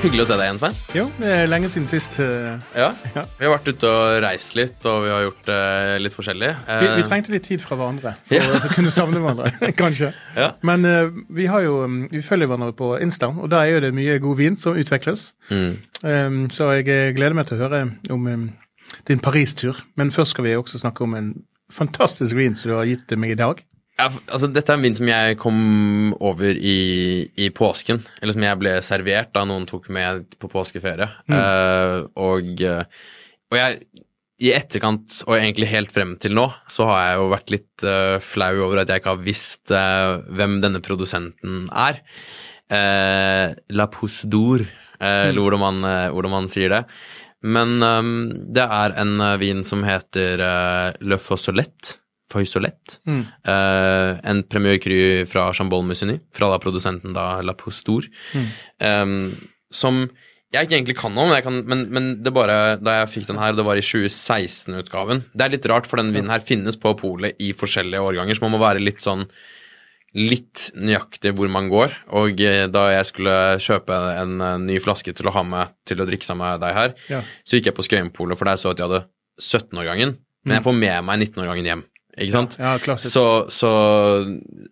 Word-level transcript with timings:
Hyggelig 0.00 0.22
å 0.24 0.28
se 0.30 0.36
deg 0.38 0.46
igjen, 0.46 0.58
Svein. 0.60 0.76
Jo, 0.96 1.02
det 1.20 1.30
er 1.34 1.48
lenge 1.50 1.68
siden 1.68 1.86
sist. 1.90 2.14
eh, 2.20 2.56
Ja. 2.74 2.86
Ja. 3.16 3.24
Vi 3.38 3.44
har 3.44 3.52
vært 3.52 3.68
ute 3.68 3.88
og 3.90 4.22
reist 4.24 4.54
litt, 4.56 4.78
og 4.88 5.02
vi 5.04 5.10
har 5.12 5.24
gjort 5.26 5.50
uh, 5.52 5.96
litt 6.00 6.14
forskjellig. 6.16 6.50
Vi, 6.68 6.78
vi 6.86 7.02
Eh, 7.02 7.08
trengte 7.10 7.32
litt 7.34 7.44
tid 7.44 7.60
fra 7.60 7.76
hverandre 7.76 8.14
for 8.24 8.34
Ja. 8.38 8.46
å 8.48 8.70
kunne 8.76 8.92
savne 8.94 9.20
hverandre, 9.20 9.72
kanskje. 9.82 10.12
Ja. 10.38 10.54
Men 10.64 10.86
uh, 10.88 11.10
vi 11.36 11.46
har 11.52 11.66
jo, 11.66 11.82
um, 11.84 11.98
vi 12.12 12.22
følger 12.24 12.48
hverandre 12.48 12.72
på 12.78 12.94
Insta, 13.04 13.28
og 13.28 13.50
der 13.52 13.66
er 13.66 13.74
jo 13.76 13.80
det 13.84 13.92
mye 13.98 14.16
god 14.24 14.40
vin 14.40 14.56
som 14.56 14.78
utvikles. 14.80 15.32
Mm. 15.52 15.76
Um, 16.02 16.40
så 16.54 16.70
jeg 16.78 16.88
gleder 17.18 17.36
meg 17.36 17.50
til 17.50 17.58
å 17.60 17.64
høre 17.66 17.82
om 18.16 18.26
um, 18.30 18.48
din 19.10 19.20
Paris-tur. 19.20 19.84
Men 20.00 20.14
først 20.16 20.32
skal 20.32 20.48
vi 20.48 20.56
også 20.56 20.80
snakke 20.80 21.04
om 21.04 21.14
en 21.18 21.34
fantastisk 21.70 22.34
vin 22.40 22.56
som 22.58 22.72
du 22.72 22.78
har 22.80 22.88
gitt 22.88 23.12
meg 23.20 23.36
i 23.36 23.38
dag. 23.42 23.60
Ja, 24.00 24.08
altså, 24.08 24.48
dette 24.48 24.72
er 24.72 24.78
en 24.78 24.84
vin 24.86 24.96
som 24.96 25.08
jeg 25.10 25.36
kom 25.40 25.58
over 26.16 26.56
i, 26.56 26.78
i 27.36 27.50
påsken. 27.52 28.00
Eller 28.20 28.36
som 28.36 28.46
jeg 28.46 28.60
ble 28.62 28.76
servert 28.86 29.34
da 29.36 29.44
noen 29.48 29.66
tok 29.68 29.90
med 29.92 30.38
på 30.40 30.48
påskeferie. 30.52 31.08
Eh, 31.28 31.96
og, 32.16 32.64
eh, 32.64 33.02
og 33.52 33.60
jeg 33.60 33.82
i 34.40 34.52
etterkant, 34.56 35.20
og 35.26 35.36
egentlig 35.36 35.68
helt 35.68 35.90
frem 35.92 36.14
til 36.20 36.32
nå, 36.32 36.46
så 36.72 36.86
har 36.88 37.00
jeg 37.02 37.16
jo 37.18 37.24
vært 37.34 37.50
litt 37.52 37.84
uh, 37.84 38.16
flau 38.24 38.54
over 38.64 38.80
at 38.80 38.88
jeg 38.88 39.02
ikke 39.02 39.12
har 39.12 39.26
visst 39.26 39.72
uh, 39.74 40.22
hvem 40.32 40.54
denne 40.64 40.80
produsenten 40.80 41.66
er. 41.76 42.00
Uh, 42.72 43.52
La 43.76 43.90
Pousse 43.92 44.30
d'Or, 44.30 44.64
eh, 44.64 45.28
eller 45.28 45.42
hvordan 45.42 45.60
man, 45.60 45.84
eh, 45.84 46.08
hvordan 46.14 46.32
man 46.32 46.48
sier 46.52 46.70
det. 46.72 46.84
Men 47.42 47.80
um, 47.82 48.12
det 48.52 48.62
er 48.62 48.94
en 49.00 49.14
vin 49.40 49.64
som 49.66 49.82
heter 49.84 50.42
Le 51.00 51.18
Fossolette. 51.20 51.99
Feusolette. 52.30 52.98
Eh, 53.08 54.20
en 54.30 54.42
Premier 54.46 54.78
Cru 54.82 55.26
fra 55.30 55.48
Chambol 55.56 55.84
Musigny, 55.88 56.18
fra 56.34 56.50
da 56.52 56.58
produsenten 56.62 57.14
da 57.16 57.40
La 57.42 57.54
Pousse 57.58 57.82
Mm. 58.34 58.48
Eh, 58.80 59.36
som 59.72 60.02
jeg 60.52 60.66
ikke 60.66 60.74
egentlig 60.80 60.96
kan 60.98 61.12
noe 61.14 61.24
om, 61.28 61.30
men, 61.30 61.42
kan, 61.46 61.60
men, 61.70 61.84
men 61.94 62.06
det 62.24 62.32
bare, 62.34 62.76
da 62.82 62.96
jeg 63.00 63.10
fikk 63.12 63.28
den 63.28 63.38
her, 63.38 63.52
det 63.54 63.62
var 63.64 63.78
i 63.78 63.84
2016-utgaven 63.86 65.20
Det 65.30 65.44
er 65.46 65.52
litt 65.54 65.66
rart, 65.70 65.86
for 65.86 66.00
den 66.00 66.10
vinen 66.14 66.30
her 66.32 66.42
finnes 66.42 66.74
på 66.80 66.90
polet 66.98 67.38
i 67.38 67.52
forskjellige 67.54 68.02
årganger, 68.02 68.34
så 68.34 68.42
man 68.48 68.56
må 68.56 68.62
være 68.62 68.82
litt 68.82 68.98
sånn 69.04 69.26
litt 70.18 70.72
nøyaktig 70.74 71.30
hvor 71.38 71.46
man 71.54 71.68
går. 71.70 71.92
Og 72.18 72.40
eh, 72.42 72.64
da 72.66 72.88
jeg 72.96 73.06
skulle 73.12 73.34
kjøpe 73.62 73.94
en, 74.18 74.32
eh, 74.42 74.56
ny 74.72 74.80
flaske 74.82 75.14
til 75.14 75.28
å 75.30 75.34
ha 75.36 75.44
med 75.46 75.70
til 75.86 76.02
å 76.02 76.06
drikke 76.08 76.26
sammen 76.26 76.48
med 76.50 76.64
deg 76.64 76.74
her, 76.74 76.94
Ja. 77.12 77.20
så 77.46 77.54
gikk 77.60 77.70
jeg 77.70 77.76
på 77.78 77.86
Skøyenpolet, 77.86 78.36
for 78.40 78.50
der 78.50 78.58
så 78.58 78.72
at 78.72 78.82
jeg 78.82 78.88
hadde 78.90 79.04
17-årgangen, 79.38 80.16
men 80.44 80.56
jeg 80.58 80.64
får 80.66 80.74
med 80.82 81.04
meg 81.06 81.20
19-årgangen 81.28 81.64
hjem. 81.70 81.84
Ikke 82.20 82.34
sant? 82.34 82.56
Ja. 82.60 82.74
Så, 83.00 83.24
så, 83.48 83.70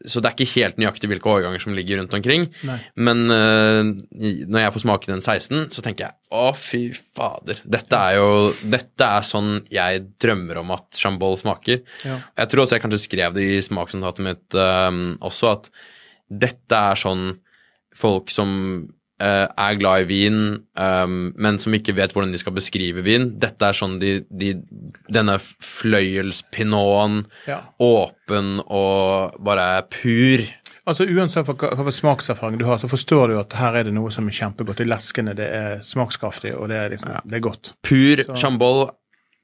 så 0.04 0.20
det 0.20 0.28
er 0.28 0.34
ikke 0.34 0.52
helt 0.52 0.80
nøyaktig 0.80 1.08
hvilke 1.08 1.30
årganger 1.32 1.62
som 1.62 1.72
ligger 1.76 2.00
rundt 2.02 2.12
omkring. 2.18 2.44
Nei. 2.68 2.76
Men 3.00 3.24
uh, 3.32 3.88
når 4.12 4.64
jeg 4.64 4.74
får 4.74 4.84
smake 4.84 5.10
den 5.10 5.24
16, 5.24 5.70
så 5.72 5.84
tenker 5.84 6.08
jeg 6.08 6.18
å, 6.28 6.50
fy 6.52 6.82
fader. 7.16 7.62
Dette 7.64 8.02
er 8.10 8.18
jo 8.18 8.28
Dette 8.68 9.08
er 9.16 9.24
sånn 9.24 9.62
jeg 9.72 10.04
drømmer 10.20 10.60
om 10.60 10.74
at 10.76 11.00
Chambol 11.00 11.38
smaker. 11.40 11.80
Ja. 12.04 12.18
Jeg 12.42 12.52
tror 12.52 12.66
også 12.66 12.76
jeg 12.76 12.84
kanskje 12.84 13.04
skrev 13.06 13.38
det 13.38 13.48
i 13.48 13.62
smaksnotatet 13.64 14.26
mitt 14.26 14.58
eh, 14.58 15.00
også, 15.24 15.54
at 15.56 15.70
dette 16.28 16.84
er 16.92 17.00
sånn 17.00 17.30
folk 17.96 18.28
som 18.30 18.50
er 19.24 19.78
glad 19.80 20.04
i 20.04 20.08
vin, 20.08 20.40
eh, 20.78 21.06
men 21.08 21.58
som 21.58 21.74
ikke 21.74 21.94
vet 21.98 22.12
hvordan 22.14 22.30
de 22.32 22.38
skal 22.38 22.54
beskrive 22.54 23.02
vin. 23.02 23.30
Dette 23.42 23.66
er 23.70 23.76
sånn 23.78 23.98
de, 24.02 24.20
de 24.30 24.54
Denne 25.10 25.38
fløyelspinoten, 25.42 27.24
Ja. 27.46 27.60
åpen 27.80 28.60
og 28.66 29.34
bare 29.42 29.82
pur. 29.90 30.44
Altså 30.88 31.04
Uansett 31.04 31.44
hva, 31.46 31.74
hva 31.76 31.92
smakserfaring 31.92 32.58
du 32.58 32.64
har, 32.64 32.78
så 32.80 32.88
forstår 32.88 33.28
du 33.28 33.38
at 33.40 33.52
her 33.60 33.74
er 33.76 33.84
det 33.84 33.92
noe 33.92 34.10
som 34.10 34.26
er 34.28 34.32
kjempegodt. 34.32 34.78
Det 34.80 34.86
er 34.86 34.92
leskende, 34.94 35.34
det 35.36 35.48
er 35.52 35.80
smakskraftig, 35.84 36.54
og 36.56 36.68
det 36.70 36.76
er, 36.80 36.88
liksom, 36.94 37.18
det 37.28 37.36
er 37.36 37.44
godt. 37.44 37.74
Pur 37.84 38.22
Chambol, 38.36 38.86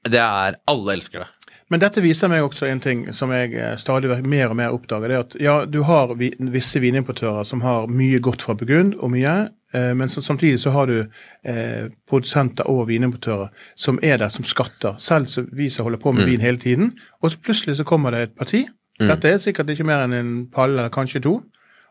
det 0.09 0.21
er 0.21 0.57
Alle 0.67 0.93
elsker 0.97 1.19
det. 1.25 1.27
Men 1.73 1.81
dette 1.81 1.97
viser 2.01 2.29
meg 2.29 2.43
også 2.45 2.67
en 2.69 2.79
ting 2.79 3.07
som 3.17 3.31
jeg 3.33 3.53
eh, 3.57 3.73
stadig 3.81 4.11
mer 4.29 4.51
og 4.53 4.57
mer 4.59 4.73
oppdager. 4.73 5.09
Det 5.09 5.15
er 5.15 5.23
at 5.23 5.35
ja, 5.41 5.55
du 5.65 5.79
har 5.83 6.11
visse 6.17 6.77
vinimportører 6.81 7.43
som 7.43 7.61
har 7.65 7.87
mye 7.89 8.19
godt 8.21 8.41
fra 8.45 8.53
Burgund, 8.53 8.93
og 9.01 9.09
mye, 9.13 9.31
eh, 9.49 9.49
men 9.97 10.11
så, 10.11 10.21
samtidig 10.23 10.59
så 10.61 10.71
har 10.75 10.87
du 10.87 10.97
eh, 11.01 11.87
produsenter 12.09 12.69
og 12.71 12.87
vinimportører 12.87 13.49
som 13.75 13.99
er 14.03 14.19
der 14.21 14.31
som 14.33 14.47
skatter. 14.47 14.95
Selv 15.03 15.27
så 15.31 15.43
vi 15.51 15.69
som 15.73 15.87
holder 15.87 16.01
på 16.01 16.13
med 16.15 16.29
vin 16.29 16.43
hele 16.43 16.61
tiden, 16.61 16.93
og 17.21 17.31
så 17.31 17.41
plutselig 17.43 17.79
så 17.79 17.87
kommer 17.87 18.15
det 18.15 18.21
et 18.21 18.37
parti. 18.37 18.65
Dette 18.99 19.27
er 19.27 19.41
sikkert 19.43 19.73
ikke 19.73 19.87
mer 19.87 20.05
enn 20.05 20.15
en 20.15 20.31
palle, 20.51 20.77
eller 20.79 20.93
kanskje 20.93 21.23
to. 21.25 21.39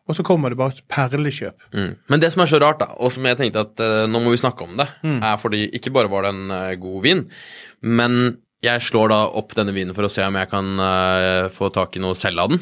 Og 0.05 0.17
så 0.17 0.25
kommer 0.27 0.53
det 0.53 0.59
bare 0.61 0.75
et 0.75 0.85
perlekjøp. 0.93 1.63
Mm. 1.73 1.93
Men 2.13 2.21
det 2.21 2.29
som 2.35 2.43
er 2.45 2.51
så 2.51 2.61
rart, 2.61 2.83
da, 2.83 2.91
og 3.01 3.13
som 3.13 3.25
jeg 3.25 3.39
tenkte 3.39 3.63
at 3.65 3.81
eh, 3.81 4.05
nå 4.11 4.21
må 4.21 4.35
vi 4.35 4.41
snakke 4.41 4.67
om 4.67 4.75
det, 4.77 4.87
er 5.15 5.39
fordi 5.41 5.63
ikke 5.79 5.93
bare 5.95 6.11
var 6.13 6.27
det 6.27 6.35
en 6.35 6.51
eh, 6.53 6.75
god 6.81 6.99
vin, 7.07 7.23
men 7.81 8.19
jeg 8.65 8.85
slår 8.85 9.13
da 9.13 9.21
opp 9.41 9.57
denne 9.57 9.73
vinen 9.77 9.97
for 9.97 10.05
å 10.05 10.13
se 10.13 10.25
om 10.25 10.37
jeg 10.41 10.51
kan 10.53 10.69
eh, 10.81 11.49
få 11.53 11.71
tak 11.73 11.97
i 11.97 12.05
noe 12.05 12.17
selv 12.17 12.45
av 12.45 12.53
den. 12.53 12.61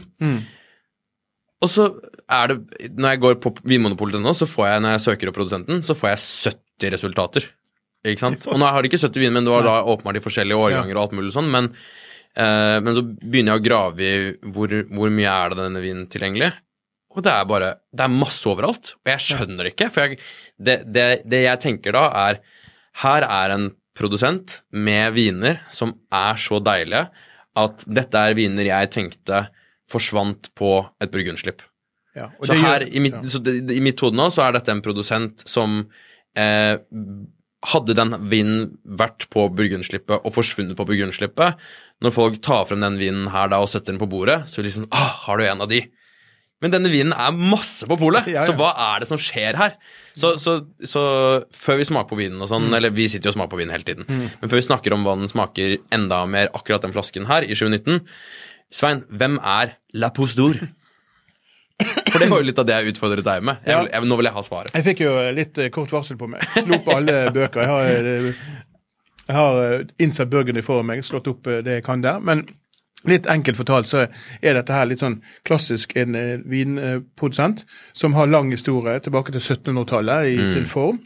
Og 1.63 1.71
så 1.71 1.89
er 2.33 2.53
det 2.53 2.91
Når 2.97 3.15
jeg 3.15 3.21
går 3.23 3.41
på 3.45 3.53
Vinmonopolet 3.69 4.23
nå, 4.23 4.33
så 4.37 4.49
får 4.49 4.69
jeg, 4.69 4.85
når 4.85 4.97
jeg 4.97 5.05
søker 5.07 5.31
opp 5.31 5.39
produsenten, 5.39 5.83
så 5.87 5.97
får 5.99 6.15
jeg 6.15 6.23
70 6.53 6.95
resultater. 6.97 7.49
Ikke 8.03 8.25
sant? 8.25 8.49
Og 8.51 8.59
nå 8.59 8.67
har 8.67 8.83
de 8.83 8.91
ikke 8.91 9.01
70 9.01 9.23
viner, 9.23 9.37
men 9.37 9.47
det 9.47 9.55
var 9.55 9.67
da 9.67 9.77
åpenbart 9.87 10.19
de 10.19 10.25
forskjellige 10.25 10.59
årganger 10.59 10.97
og 10.97 11.05
alt 11.05 11.17
mulig 11.19 11.35
sånn, 11.35 11.51
men, 11.53 11.69
eh, 12.35 12.79
men 12.83 12.97
så 12.97 13.05
begynner 13.07 13.55
jeg 13.55 13.63
å 13.63 13.67
grave 13.69 14.09
i 14.09 14.15
hvor, 14.55 14.75
hvor 14.91 15.13
mye 15.15 15.35
er 15.37 15.53
det 15.53 15.61
denne 15.63 15.85
vinen 15.85 16.09
tilgjengelig. 16.11 16.51
Og 17.13 17.25
det 17.27 17.33
er 17.33 17.45
bare 17.45 17.75
Det 17.93 18.07
er 18.07 18.15
masse 18.15 18.49
overalt. 18.49 18.95
Og 19.05 19.11
jeg 19.13 19.21
skjønner 19.27 19.69
ikke. 19.69 19.91
For 19.93 20.07
jeg, 20.07 20.19
det, 20.57 20.79
det, 20.89 21.07
det 21.29 21.43
jeg 21.45 21.61
tenker 21.61 21.93
da, 21.93 22.07
er 22.09 22.41
Her 23.03 23.27
er 23.29 23.53
en 23.53 23.67
produsent 23.97 24.63
med 24.73 25.13
viner 25.13 25.61
som 25.73 25.93
er 26.09 26.41
så 26.41 26.61
deilige 26.65 27.11
at 27.61 27.85
dette 27.85 28.17
er 28.17 28.37
viner 28.37 28.65
jeg 28.65 28.89
tenkte 28.95 29.43
forsvant 29.93 30.49
på 30.57 30.79
et 31.05 31.13
burgundslipp. 31.13 31.61
Ja, 32.17 32.27
og 32.39 32.45
Så 32.47 32.53
det 32.53 32.59
gjør- 32.61 32.67
her, 32.69 32.83
i 32.93 33.01
mitt, 33.01 33.15
ja. 33.15 33.39
det, 33.47 33.55
i 33.73 33.81
mitt 33.81 34.01
hode 34.05 34.17
nå, 34.19 34.27
så 34.35 34.43
er 34.49 34.53
dette 34.59 34.69
en 34.75 34.83
produsent 34.85 35.45
som 35.49 35.87
eh, 36.37 36.77
Hadde 37.63 37.95
den 37.95 38.11
vinen 38.29 38.73
vært 38.99 39.29
på 39.31 39.45
burgundslippet 39.55 40.25
og 40.27 40.33
forsvunnet 40.35 40.75
på 40.77 40.85
burgundslippet 40.89 41.55
Når 42.03 42.11
folk 42.17 42.41
tar 42.43 42.65
frem 42.67 42.81
den 42.83 42.97
vinen 42.99 43.29
her 43.31 43.49
da 43.53 43.61
og 43.63 43.69
setter 43.71 43.93
den 43.95 44.01
på 44.03 44.09
bordet, 44.11 44.43
så 44.51 44.65
liksom 44.67 44.89
ah, 44.91 45.13
har 45.29 45.39
du 45.39 45.45
en 45.47 45.63
av 45.63 45.69
de? 45.71 45.85
Men 46.63 46.71
denne 46.75 46.91
vinen 46.91 47.15
er 47.15 47.31
masse 47.35 47.87
på 47.87 47.97
polet, 47.99 48.27
Ja, 48.35 48.43
så 48.47 48.53
hva 48.59 48.73
er 48.95 49.01
det 49.03 49.09
som 49.09 49.19
skjer 49.19 49.57
her? 49.59 49.77
Så, 50.19 50.35
så, 50.43 50.57
så 50.87 51.01
før 51.55 51.79
vi 51.81 51.87
smaker 51.89 52.11
på 52.13 52.19
vinen 52.19 52.37
og 52.43 52.49
Mm. 52.51 52.53
sånn, 52.53 52.75
eller 52.77 52.91
vi 52.93 53.07
sitter 53.09 53.31
jo 53.31 53.33
og 53.33 53.39
smaker 53.39 53.55
på 53.55 53.63
vinen 53.63 53.73
hele 53.73 53.87
tiden, 53.87 54.05
men 54.11 54.51
før 54.51 54.59
vi 54.61 54.67
snakker 54.67 54.93
om 54.95 55.07
hva 55.07 55.15
den 55.23 55.31
smaker 55.33 55.79
enda 55.95 56.21
mer 56.29 56.51
akkurat 56.55 56.83
den 56.85 56.93
flasken 56.93 57.27
her, 57.31 57.43
i 57.47 57.55
2019 57.55 58.03
Svein, 58.73 59.03
hvem 59.11 59.39
er 59.45 59.77
La 59.95 60.11
Pousse 60.11 60.35
d'Or? 60.39 60.59
For 62.13 62.19
det 62.21 62.29
var 62.31 62.43
jo 62.43 62.49
litt 62.49 62.61
av 62.61 62.69
det 62.69 62.79
jeg 62.79 62.95
utfordret 62.95 63.27
deg 63.27 63.45
med. 63.47 63.61
Jeg, 63.67 63.91
jeg, 63.93 64.09
nå 64.09 64.19
vil 64.21 64.29
jeg 64.29 64.37
ha 64.37 64.45
svaret. 64.47 64.75
Jeg 64.77 64.87
fikk 64.89 65.05
jo 65.05 65.13
litt 65.37 65.61
eh, 65.61 65.71
kort 65.75 65.93
varsel 65.95 66.19
på 66.21 66.29
meg. 66.31 66.45
Slo 66.57 66.81
på 66.85 66.97
alle 66.97 67.19
bøker. 67.37 67.63
Jeg 67.63 67.71
har, 67.71 67.93
eh, 67.93 68.43
jeg 69.29 69.39
har 69.39 69.61
eh, 69.63 69.87
bøkene 69.99 70.29
Burgundy 70.35 70.65
foran 70.67 70.91
meg, 70.91 71.05
slått 71.07 71.31
opp 71.33 71.49
det 71.49 71.79
jeg 71.79 71.87
kan 71.87 72.05
der. 72.05 72.21
Men 72.25 72.45
litt 73.09 73.27
enkelt 73.31 73.59
fortalt 73.59 73.91
så 73.91 74.05
er 74.07 74.59
dette 74.59 74.75
her 74.75 74.87
litt 74.87 75.03
sånn 75.03 75.21
klassisk 75.49 75.97
en 75.99 76.15
vinprodusent 76.49 77.65
som 77.99 78.15
har 78.15 78.31
lang 78.31 78.53
historie 78.55 79.01
tilbake 79.03 79.35
til 79.35 79.43
1700-tallet 79.43 80.35
i 80.35 80.53
sin 80.53 80.69
form. 80.71 81.03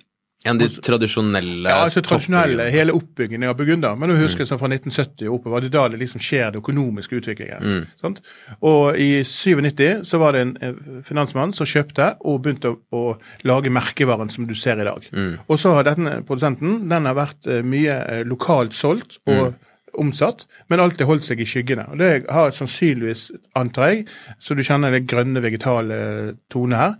En 0.46 0.54
av 0.54 0.62
de 0.62 0.80
tradisjonelle 0.86 1.68
Ja, 1.68 1.82
altså 1.84 2.02
tradisjonelle, 2.06 2.68
hele 2.70 2.94
oppbyggingen 2.96 3.48
av 3.50 3.56
Burgunder. 3.58 3.96
Men 3.98 4.08
du 4.12 4.16
husker 4.16 4.44
Mm. 4.44 4.48
sånn 4.52 4.58
fra 4.60 4.68
1970 4.68 5.28
og 5.28 5.40
oppover, 5.40 5.60
det 5.60 5.68
er 5.74 5.76
da 5.78 5.88
det 5.88 6.00
liksom 6.00 6.20
skjer 6.22 6.52
den 6.52 6.62
økonomiske 6.62 7.18
utviklingen. 7.20 7.62
Mm. 7.62 7.86
Sant? 8.00 8.20
Og 8.62 8.96
i 8.96 9.22
97 9.24 10.04
så 10.06 10.18
var 10.22 10.32
det 10.32 10.40
en 10.46 11.02
finansmann 11.04 11.52
som 11.52 11.66
kjøpte 11.66 12.16
og 12.24 12.42
begynte 12.42 12.72
å, 12.72 12.78
å 12.92 13.18
lage 13.44 13.70
merkevaren 13.70 14.30
som 14.30 14.46
du 14.46 14.54
ser 14.54 14.80
i 14.80 14.84
dag. 14.84 15.02
Mm. 15.12 15.38
Og 15.48 15.58
så 15.58 15.74
har 15.74 15.84
denne 15.84 16.22
produsenten 16.26 16.88
den 16.88 17.06
har 17.06 17.14
vært 17.14 17.46
eh, 17.46 17.62
mye 17.62 17.96
eh, 18.08 18.24
lokalt 18.24 18.72
solgt 18.74 19.18
og 19.26 19.52
Mm. 19.52 19.54
omsatt, 19.98 20.42
men 20.68 20.78
alltid 20.80 21.06
holdt 21.08 21.24
seg 21.24 21.40
i 21.40 21.44
skyggene. 21.48 21.86
Og 21.90 21.96
Det 21.98 22.26
har 22.28 22.50
sannsynligvis, 22.52 23.30
antar 23.56 23.88
jeg, 23.94 24.06
så 24.38 24.54
du 24.54 24.60
kjenner 24.62 24.90
det 24.92 25.06
grønne 25.08 25.40
vegetale 25.40 26.36
tone 26.52 26.76
her, 26.76 26.94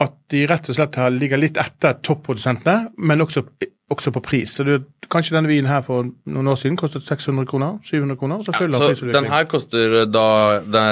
at 0.00 0.16
de 0.32 0.46
rett 0.48 0.68
og 0.70 0.76
slett 0.76 0.96
har, 0.98 1.12
ligger 1.12 1.40
litt 1.40 1.60
etter 1.60 1.98
topprodusentene, 2.04 2.92
men 2.96 3.24
også, 3.24 3.44
også 3.92 4.12
på 4.14 4.22
pris. 4.24 4.56
Så 4.56 4.66
det, 4.66 4.80
Kanskje 5.12 5.34
denne 5.36 5.50
vinen 5.50 5.68
her 5.68 5.82
for 5.84 6.06
noen 6.08 6.46
år 6.48 6.56
siden 6.56 6.78
kostet 6.80 7.04
600 7.04 7.44
kroner, 7.50 7.74
700 7.84 8.16
kroner, 8.16 8.44
så 8.46 8.54
følger 8.56 8.94
Så 8.96 9.10
den 9.12 9.26
her 9.28 9.44
koster 9.44 9.96
da 10.08 10.28
det, 10.64 10.84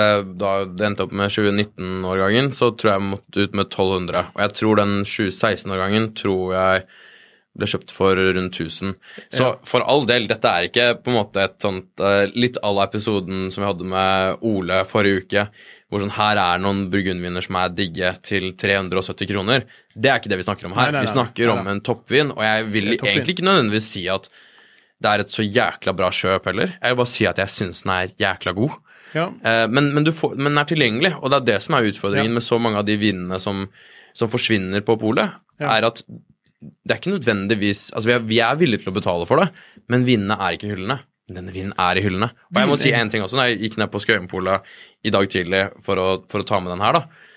da 0.43 0.51
det 0.69 0.89
endte 0.91 1.07
opp 1.07 1.15
med 1.17 1.33
2019-årgangen, 1.33 2.51
så 2.53 2.69
tror 2.77 2.93
jeg 2.93 3.07
måtte 3.07 3.47
ut 3.47 3.57
med 3.57 3.71
1200. 3.71 4.35
Og 4.35 4.43
jeg 4.45 4.57
tror 4.59 4.83
den 4.83 4.93
2016-årgangen 5.09 6.11
tror 6.21 6.53
jeg 6.53 6.85
ble 7.57 7.69
kjøpt 7.73 7.95
for 7.95 8.21
rundt 8.21 8.61
1000. 8.61 8.95
Så 9.33 9.49
for 9.67 9.85
all 9.89 10.05
del, 10.09 10.29
dette 10.31 10.53
er 10.53 10.69
ikke 10.69 10.87
på 11.01 11.13
en 11.13 11.19
måte 11.19 11.43
et 11.43 11.57
sånt 11.63 12.05
eh, 12.05 12.29
Litt 12.37 12.61
à 12.63 12.71
la 12.75 12.87
episoden 12.87 13.49
som 13.51 13.65
vi 13.65 13.71
hadde 13.71 13.89
med 13.91 14.45
Ole 14.47 14.83
forrige 14.89 15.25
uke, 15.25 15.47
hvor 15.91 16.03
sånn 16.05 16.13
her 16.15 16.39
er 16.39 16.61
noen 16.63 16.85
burgundviner 16.93 17.43
som 17.43 17.57
er 17.59 17.73
digge 17.75 18.13
til 18.23 18.53
370 18.55 19.27
kroner. 19.33 19.65
Det 19.95 20.11
er 20.13 20.21
ikke 20.21 20.31
det 20.31 20.39
vi 20.39 20.47
snakker 20.47 20.69
om 20.69 20.77
her. 20.77 20.93
Nei, 20.93 20.93
nei, 20.95 21.01
nei, 21.01 21.09
vi 21.09 21.15
snakker 21.17 21.51
om 21.51 21.67
en 21.73 21.81
toppvin, 21.87 22.31
og 22.37 22.45
jeg 22.47 22.69
vil 22.71 22.93
egentlig 22.95 23.35
ikke 23.35 23.49
nødvendigvis 23.49 23.89
si 23.97 24.05
at 24.13 24.31
det 25.01 25.11
er 25.11 25.25
et 25.25 25.33
så 25.33 25.43
jækla 25.43 25.95
bra 25.97 26.13
kjøp 26.15 26.47
heller. 26.51 26.77
Jeg 26.77 26.93
vil 26.93 27.01
bare 27.01 27.11
si 27.11 27.27
at 27.27 27.43
jeg 27.43 27.51
syns 27.57 27.83
den 27.83 27.93
er 27.97 28.15
jækla 28.21 28.55
god. 28.55 28.79
Ja. 29.17 29.27
Eh, 29.43 29.67
men, 29.67 29.91
men, 29.97 30.05
du 30.07 30.13
får, 30.15 30.37
men 30.39 30.53
den 30.53 30.63
er 30.63 30.69
tilgjengelig, 30.71 31.15
og 31.19 31.33
det 31.33 31.41
er 31.41 31.47
det 31.49 31.61
som 31.65 31.75
er 31.75 31.89
utfordringen 31.91 32.31
Ja. 32.31 32.39
med 32.39 32.47
så 32.47 32.61
mange 32.63 32.79
av 32.79 32.87
de 32.87 32.99
vinene 33.01 33.41
som, 33.43 33.65
som 34.15 34.31
forsvinner 34.31 34.85
på 34.87 34.99
polet, 35.01 35.33
Ja. 35.59 35.75
er 35.77 35.89
at 35.91 36.05
det 36.61 36.93
er 36.93 36.99
ikke 37.01 37.15
nødvendigvis 37.17 37.91
Altså, 37.97 38.07
vi 38.07 38.13
er, 38.13 38.19
vi 38.29 38.39
er 38.45 38.57
villige 38.61 38.85
til 38.85 38.93
å 38.93 38.97
betale 39.01 39.27
for 39.27 39.41
det, 39.41 39.49
men 39.89 40.05
vinene 40.05 40.37
er 40.37 40.55
ikke 40.59 40.69
hyllene. 40.71 41.01
Denne 41.31 41.55
vinen 41.55 41.75
er 41.79 41.99
i 41.99 42.05
hyllene. 42.05 42.31
Og 42.51 42.61
jeg 42.63 42.71
må 42.71 42.77
si 42.81 42.93
en 42.97 43.11
ting 43.13 43.23
også, 43.25 43.39
når 43.39 43.51
jeg 43.51 43.61
gikk 43.65 43.81
ned 43.81 43.91
på 43.93 44.01
Skøyenpola 44.03 44.61
i 45.07 45.13
dag 45.15 45.29
tidlig 45.31 45.67
for 45.85 46.01
å, 46.01 46.09
for 46.31 46.43
å 46.43 46.49
ta 46.49 46.59
med 46.63 46.75
den 46.75 46.83
her, 46.85 46.99
da. 46.99 47.29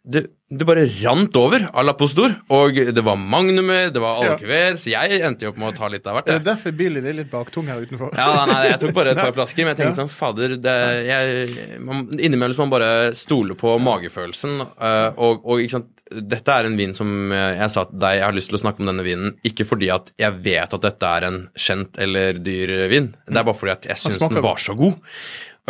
Det, 0.00 0.22
det 0.48 0.64
bare 0.64 0.86
rant 1.02 1.34
over 1.36 1.66
à 1.76 1.82
La 1.84 1.92
Postor, 1.92 2.32
og 2.56 2.78
det 2.96 3.02
var 3.04 3.18
magnumer, 3.20 3.90
det 3.92 4.00
var 4.00 4.22
Ja. 4.24 4.36
så 4.80 4.88
jeg 4.88 5.20
endte 5.20 5.44
jo 5.44 5.50
opp 5.52 5.58
med 5.60 5.74
å 5.74 5.76
ta 5.76 5.90
litt 5.92 6.06
av 6.08 6.16
hvert. 6.16 6.26
Det 6.26 6.38
er 6.38 6.46
derfor 6.46 6.72
bilen 6.72 7.04
er 7.04 7.18
litt 7.18 7.30
baktung 7.30 7.68
her 7.68 7.82
utenfor. 7.84 8.14
Ja, 8.16 8.46
nei, 8.48 8.70
jeg 8.70 8.80
tok 8.80 8.94
bare 8.96 9.12
et 9.12 9.20
par 9.20 9.34
flasker, 9.36 9.66
men 9.66 9.76
jeg 9.76 9.82
tenkte 9.82 10.00
Ja. 10.00 10.06
sånn, 10.06 10.08
fader, 10.08 10.56
det, 10.56 10.76
jeg, 11.04 11.78
man, 11.84 12.06
innimellom 12.16 12.56
må 12.56 12.66
man 12.70 12.74
bare 12.78 13.14
stole 13.14 13.54
på 13.60 13.76
magefølelsen, 13.78 14.60
Uh, 14.80 15.12
og, 15.20 15.42
og 15.44 15.60
ikke 15.60 15.76
sant, 15.76 15.90
dette 16.10 16.48
er 16.56 16.66
en 16.66 16.76
vin 16.78 16.92
som 16.96 17.06
jeg 17.30 17.68
sa 17.70 17.84
til 17.86 18.00
deg, 18.00 18.16
jeg 18.18 18.24
har 18.24 18.34
lyst 18.34 18.50
til 18.50 18.56
å 18.58 18.62
snakke 18.62 18.80
om 18.82 18.88
denne 18.90 19.04
vinen, 19.06 19.36
ikke 19.46 19.66
fordi 19.68 19.90
at 19.94 20.10
jeg 20.18 20.40
vet 20.42 20.72
at 20.74 20.82
dette 20.82 21.10
er 21.20 21.26
en 21.28 21.38
kjent 21.54 22.00
eller 22.02 22.40
dyr 22.40 22.72
vin, 22.90 23.12
det 23.28 23.36
er 23.36 23.46
bare 23.46 23.58
fordi 23.60 23.74
at 23.76 23.86
jeg 23.92 24.00
synes 24.00 24.18
den 24.24 24.40
var 24.42 24.58
så 24.58 24.74
god. 24.78 24.96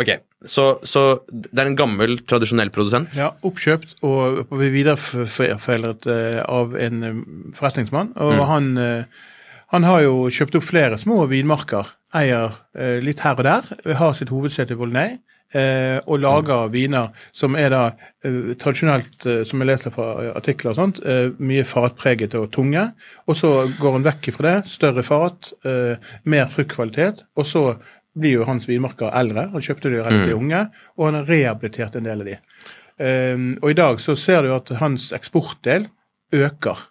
Ok, 0.01 0.09
så, 0.49 0.63
så 0.87 1.01
det 1.29 1.59
er 1.61 1.67
en 1.69 1.75
gammel, 1.77 2.15
tradisjonell 2.25 2.71
produsent. 2.73 3.13
Ja, 3.19 3.31
oppkjøpt 3.45 3.97
og 4.07 4.47
videreforedlet 4.57 6.07
eh, 6.09 6.39
av 6.49 6.75
en 6.79 7.03
eh, 7.03 7.19
forretningsmann. 7.57 8.13
Og 8.17 8.33
Mm. 8.37 8.45
han, 8.49 8.69
eh, 8.77 9.03
han 9.75 9.83
har 9.87 10.01
jo 10.07 10.15
kjøpt 10.33 10.55
opp 10.57 10.63
flere 10.67 10.97
små 10.97 11.25
vinmarker. 11.29 11.91
Eier 12.13 12.57
litt 13.01 13.21
her 13.23 13.37
og 13.39 13.45
der. 13.47 13.67
Har 13.95 14.13
sitt 14.17 14.29
hovedsete 14.33 14.73
i 14.75 14.79
Volnay. 14.79 15.19
Og 16.07 16.19
lager 16.19 16.67
Mm. 16.67 16.71
viner 16.71 17.09
som 17.31 17.55
er 17.55 17.69
da 17.69 17.91
tradisjonelt, 18.59 19.47
som 19.47 19.59
jeg 19.59 19.67
leser 19.67 19.91
fra 19.91 20.31
artikler 20.35 20.71
og 20.71 20.75
sånt, 20.77 20.99
mye 21.39 21.63
fatpreget 21.63 22.35
og 22.35 22.51
tunge. 22.51 22.93
Og 23.27 23.35
så 23.35 23.67
går 23.79 23.91
han 23.93 24.03
vekk 24.03 24.31
fra 24.35 24.47
det. 24.61 24.67
Større 24.71 25.03
fat, 25.03 25.51
mer 26.25 26.45
fruktkvalitet. 26.51 27.23
Og 27.37 27.45
så 27.45 27.77
blir 28.17 28.39
jo 28.39 28.47
hans 28.47 28.67
vinmarker 28.69 29.13
eldre. 29.15 29.47
Han 29.53 29.63
kjøpte 29.63 29.89
de 29.89 30.01
relativt 30.01 30.35
unge, 30.35 30.61
og 30.97 31.07
han 31.07 31.19
har 31.21 31.29
rehabilitert 31.29 31.97
en 31.97 32.07
del 32.07 32.23
av 32.23 32.31
de. 32.31 32.37
Um, 33.01 33.45
og 33.63 33.71
i 33.71 33.77
dag 33.77 34.01
så 34.03 34.15
ser 34.19 34.45
du 34.45 34.51
at 34.53 34.69
hans 34.81 35.09
eksportdel 35.15 35.87
øker. 36.35 36.87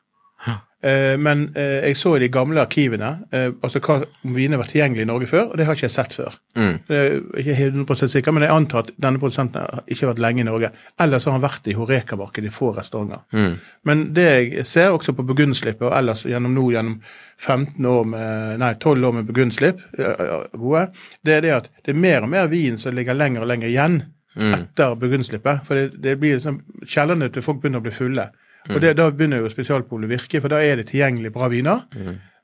Eh, 0.82 1.18
men 1.20 1.42
eh, 1.56 1.82
jeg 1.84 1.96
så 2.00 2.14
i 2.16 2.22
de 2.22 2.30
gamle 2.32 2.62
arkivene 2.62 3.10
eh, 3.36 3.50
altså 3.60 3.82
hva 3.84 3.98
om 4.24 4.32
vinene 4.32 4.56
var 4.56 4.68
tilgjengelig 4.70 5.04
i 5.04 5.08
Norge 5.10 5.26
før, 5.28 5.50
og 5.50 5.58
det 5.60 5.66
har 5.68 5.76
ikke 5.76 5.84
jeg 5.84 5.92
sett 5.92 6.16
før. 6.16 6.38
Mm. 6.56 6.72
Det 6.88 7.00
er 7.00 7.18
ikke 7.42 7.56
100 7.66 8.08
sikker, 8.14 8.32
men 8.32 8.46
jeg 8.46 8.54
antar 8.54 8.86
at 8.86 8.94
denne 8.96 9.20
produsenten 9.20 9.60
har 9.60 9.82
ikke 9.84 10.08
vært 10.08 10.22
lenge 10.24 10.40
i 10.40 10.48
Norge. 10.48 10.70
Ellers 11.04 11.28
har 11.28 11.36
han 11.36 11.44
vært 11.44 11.68
i 11.68 11.76
Horeka-markedet 11.76 12.48
i 12.48 12.54
få 12.54 12.72
restauranter. 12.78 13.26
Mm. 13.36 13.58
Men 13.90 14.06
det 14.16 14.26
jeg 14.30 14.66
ser 14.72 14.96
også 14.96 15.12
på 15.18 15.26
Burgundslippet, 15.28 15.84
og 15.90 15.96
ellers 15.98 16.24
gjennom 16.24 16.56
nå 16.56 16.66
gjennom 16.72 16.96
15 17.36 17.92
år 17.92 18.08
med, 18.14 18.56
nei, 18.64 18.72
12 18.80 19.08
år 19.10 19.18
med 19.18 19.28
Burgundslipp, 19.28 19.84
det 20.00 21.36
er 21.36 21.44
det 21.44 21.56
at 21.58 21.70
det 21.84 21.92
er 21.92 22.04
mer 22.08 22.24
og 22.24 22.32
mer 22.32 22.48
vin 22.52 22.80
som 22.80 22.96
ligger 22.96 23.16
lenger 23.16 23.44
og 23.44 23.52
lenger 23.52 23.68
igjen 23.68 24.02
etter 24.36 24.96
Burgundslippet. 24.96 25.66
For 25.68 25.76
det, 25.76 26.00
det 26.00 26.16
blir 26.20 26.38
liksom, 26.38 26.62
kjellerne 26.88 27.28
til 27.32 27.44
folk 27.44 27.60
begynner 27.60 27.82
å 27.82 27.84
bli 27.84 27.92
fulle. 27.92 28.30
Og 28.68 28.80
det, 28.82 28.96
da 28.98 29.08
begynner 29.10 29.40
jo 29.40 29.48
spesialpolet 29.52 30.08
å 30.10 30.12
virke, 30.12 30.40
for 30.44 30.52
da 30.52 30.60
er 30.62 30.76
det 30.76 30.90
tilgjengelig 30.90 31.32
bra 31.32 31.48
viner. 31.48 31.86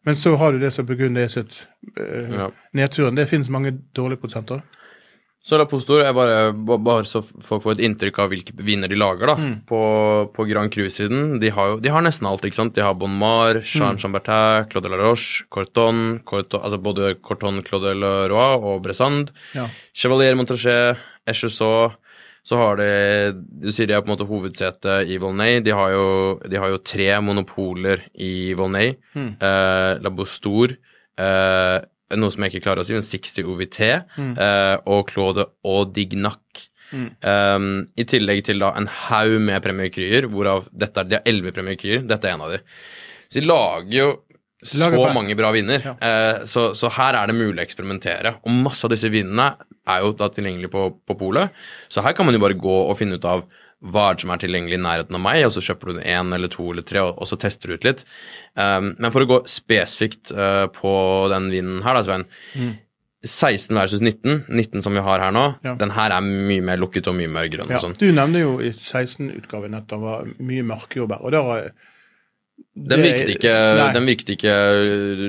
Men 0.07 0.17
så 0.17 0.37
har 0.39 0.53
du 0.55 0.59
det 0.63 0.73
som 0.73 0.87
begrunner 0.87 1.27
det 1.27 1.33
sitt 1.35 1.67
øh, 1.99 2.33
Ja. 2.33 2.49
nedturen. 2.75 3.15
Det 3.19 3.29
finnes 3.29 3.51
mange 3.51 3.73
dårlige 3.95 4.21
produsenter. 4.23 4.63
Så 5.47 5.59
La 5.61 5.65
Postor 5.71 6.01
er 6.03 6.13
bare, 6.13 6.53
bare 6.83 7.05
så 7.07 7.21
folk 7.23 7.63
får 7.63 7.77
et 7.77 7.83
inntrykk 7.87 8.17
av 8.19 8.31
hvilke 8.33 8.55
viner 8.67 8.89
de 8.91 8.97
lager, 8.99 9.27
da. 9.31 9.37
På, 9.69 9.79
på 10.35 10.47
Grand 10.49 10.73
Cru-siden. 10.75 11.37
De, 11.39 11.53
de 11.83 11.93
har 11.95 12.03
nesten 12.03 12.27
alt, 12.27 12.43
ikke 12.49 12.59
sant. 12.59 12.75
De 12.75 12.83
har 12.83 12.95
Bon 12.99 13.13
Mar, 13.13 13.61
Jean 13.63 13.95
Chambertin, 13.99 14.67
Claude 14.73 14.89
de 14.89 14.97
la 14.97 14.99
Roche, 15.05 15.45
Corton, 15.55 16.19
Corton 16.27 16.65
altså 16.67 16.81
både 16.83 17.13
Corton, 17.23 17.63
Claude 17.63 17.93
de 17.95 18.01
la 18.01 18.15
Roy 18.33 18.57
og 18.59 18.83
Bressand. 18.83 19.31
Ja. 19.55 19.69
Chevalier 19.95 20.35
Montrachet, 20.35 20.99
Echusot. 21.31 21.95
Så 22.47 22.59
har 22.61 22.79
de 22.79 22.91
Du 23.65 23.73
sier 23.75 23.89
de 23.91 23.97
er 23.97 24.05
på 24.05 24.11
en 24.11 24.15
måte 24.15 24.29
hovedsetet 24.29 25.11
i 25.11 25.19
Volnay. 25.23 25.59
De 25.67 25.75
har 25.75 25.91
jo, 25.95 26.07
de 26.47 26.61
har 26.63 26.71
jo 26.71 26.83
tre 26.85 27.09
monopoler 27.25 28.05
i 28.15 28.55
Volnay. 28.59 28.95
Eh, 29.17 29.93
Labostor, 30.05 30.77
eh, 31.19 31.79
noe 32.15 32.31
som 32.31 32.47
jeg 32.47 32.55
ikke 32.55 32.69
klarer 32.69 32.85
å 32.85 32.87
si, 32.87 32.95
men 32.95 33.03
60 33.03 33.51
OVT, 33.51 33.81
eh, 33.91 34.77
og 34.87 35.11
Claude 35.11 35.49
Audignac. 35.67 36.69
Um, 36.95 37.89
I 37.99 38.05
tillegg 38.07 38.45
til 38.47 38.63
da 38.63 38.71
en 38.79 38.87
haug 38.87 39.41
med 39.43 39.59
premierkryer, 39.65 40.29
hvorav 40.31 40.69
dette 40.71 41.03
er, 41.03 41.09
de 41.11 41.19
har 41.19 41.27
elleve 41.27 41.53
premierkryer. 41.57 42.07
Dette 42.07 42.29
er 42.29 42.37
en 42.37 42.45
av 42.47 42.53
de. 42.55 42.61
Så 43.27 43.41
de 43.41 43.49
lager 43.49 43.97
jo 43.97 44.07
så 44.65 44.89
mange 45.13 45.37
bra 45.37 45.51
viner. 45.53 45.83
Ja. 45.85 45.95
Eh, 46.01 46.45
så, 46.49 46.71
så 46.75 46.89
her 46.97 47.15
er 47.19 47.27
det 47.29 47.37
mulig 47.37 47.61
å 47.61 47.65
eksperimentere. 47.67 48.37
Og 48.47 48.55
masse 48.65 48.85
av 48.87 48.91
disse 48.95 49.11
vinene 49.13 49.51
er 49.87 50.01
jo 50.03 50.15
da 50.17 50.31
tilgjengelig 50.33 50.71
på, 50.73 50.89
på 51.07 51.17
polet. 51.21 51.53
Så 51.93 52.03
her 52.03 52.17
kan 52.17 52.27
man 52.27 52.35
jo 52.35 52.41
bare 52.43 52.57
gå 52.59 52.77
og 52.89 52.97
finne 52.99 53.19
ut 53.21 53.29
av 53.29 53.45
hva 53.87 54.07
er 54.09 54.17
det 54.17 54.25
som 54.25 54.31
er 54.33 54.41
tilgjengelig 54.41 54.79
i 54.79 54.83
nærheten 54.83 55.15
av 55.19 55.21
meg, 55.21 55.43
og 55.45 55.53
så 55.53 55.61
kjøper 55.63 55.93
du 55.93 55.99
én 56.01 56.33
eller 56.35 56.49
to 56.51 56.65
eller 56.73 56.83
tre, 56.83 57.03
og, 57.05 57.19
og 57.21 57.29
så 57.29 57.37
tester 57.39 57.69
du 57.69 57.77
ut 57.77 57.85
litt. 57.85 58.07
Um, 58.57 58.95
men 58.97 59.13
for 59.13 59.23
å 59.23 59.29
gå 59.29 59.39
spesifikt 59.53 60.33
uh, 60.35 60.65
på 60.73 60.95
den 61.31 61.51
vinen 61.53 61.85
her, 61.85 61.99
da, 62.01 62.03
Svein. 62.09 62.25
16 63.27 63.75
versus 63.77 64.01
19, 64.01 64.47
19 64.49 64.83
som 64.87 64.95
vi 64.97 65.03
har 65.05 65.21
her 65.21 65.33
nå, 65.35 65.45
Mm. 65.61 65.65
Ja. 65.65 65.75
den 65.81 65.91
her 65.91 66.11
er 66.17 66.25
mye 66.25 66.63
mer 66.63 66.79
lukket 66.81 67.09
og 67.11 67.17
mye 67.19 67.29
mer 67.29 67.49
grønn 67.53 67.69
Ja. 67.71 67.79
sånn. 67.83 67.97
Du 67.99 68.07
nevnte 68.13 68.41
jo 68.41 68.57
i 68.61 68.71
16-utgaven 68.73 69.77
at 69.77 69.89
det 69.93 69.99
var 70.01 70.25
mye 70.39 70.63
mørke 70.63 71.01
jordbær. 71.01 71.21
Og 71.25 71.33
var 71.33 71.71
Den 72.77 73.03
virket 73.05 73.31
ikke, 73.37 73.53
den 73.97 74.07
virket 74.09 74.31
ikke 74.37 74.55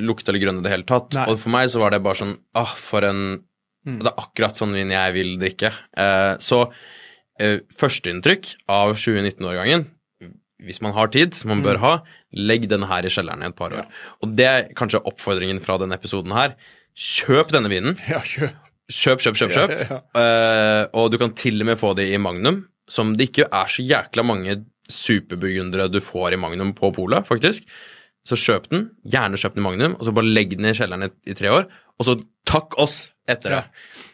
lukte 0.03 0.31
eller 0.31 0.41
grønn 0.43 0.59
i 0.59 0.63
det 0.65 0.71
hele 0.73 0.87
tatt. 0.87 1.13
Nei. 1.15 1.25
Og 1.31 1.39
for 1.39 1.53
meg 1.53 1.69
så 1.71 1.79
var 1.79 1.91
det 1.95 2.01
bare 2.03 2.19
sånn 2.19 2.37
ah, 2.59 2.73
for 2.75 3.07
en 3.07 3.43
Mm. 3.87 4.01
Det 4.03 4.09
er 4.09 4.17
akkurat 4.19 4.57
sånn 4.59 4.73
vin 4.75 4.89
jeg 4.91 5.13
vil 5.15 5.29
drikke. 5.39 5.69
Eh, 5.95 6.33
så 6.43 6.57
eh, 7.39 7.61
førsteinntrykk 7.79 8.49
av 8.67 8.97
2019-årgangen, 8.99 9.85
hvis 10.67 10.81
man 10.83 10.91
har 10.97 11.07
tid, 11.13 11.33
som 11.37 11.53
man 11.53 11.61
Mm. 11.61 11.63
bør 11.69 11.79
ha, 11.79 11.91
legg 12.35 12.67
denne 12.67 12.89
her 12.89 13.05
i 13.07 13.13
kjelleren 13.13 13.45
i 13.45 13.47
et 13.47 13.55
par 13.55 13.71
år. 13.71 13.85
Og 14.21 14.35
det 14.35 14.45
er 14.45 14.67
kanskje 14.75 14.99
oppfordringen 15.07 15.61
fra 15.63 15.77
denne 15.79 15.95
episoden 15.95 16.35
her. 16.35 16.57
Kjøp 16.97 17.53
denne 17.55 17.71
vinen. 17.71 17.95
Ja, 18.11 18.19
kjøp. 18.19 18.57
Kjøp, 18.91 19.19
kjøp, 19.23 19.35
kjøp, 19.39 19.51
kjøp. 19.55 19.71
Ja, 19.87 20.01
uh, 20.15 20.83
og 20.95 21.11
du 21.11 21.17
kan 21.19 21.31
til 21.31 21.59
og 21.61 21.67
med 21.67 21.79
få 21.79 21.93
det 21.95 22.09
i 22.11 22.17
Magnum, 22.17 22.65
som 22.89 23.15
det 23.15 23.29
ikke 23.31 23.47
er 23.51 23.67
så 23.71 23.83
jækla 23.83 24.23
mange 24.23 24.65
superburgundere 24.91 25.89
du 25.91 26.01
får 26.03 26.35
i 26.35 26.41
Magnum 26.41 26.73
på 26.77 26.91
polet, 26.95 27.27
faktisk. 27.27 27.67
Så 28.27 28.35
kjøp 28.39 28.67
den, 28.71 28.89
gjerne 29.07 29.39
kjøp 29.39 29.55
den 29.55 29.63
i 29.63 29.67
Magnum, 29.67 29.93
og 29.99 30.07
så 30.07 30.13
bare 30.15 30.31
legg 30.31 30.57
den 30.57 30.67
i 30.67 30.73
kjelleren 30.75 31.07
i, 31.07 31.11
i 31.31 31.35
tre 31.37 31.51
år, 31.53 31.69
og 31.97 32.07
så 32.07 32.17
takk 32.47 32.75
oss 32.81 32.97
etter 33.27 33.55
det. 33.55 33.61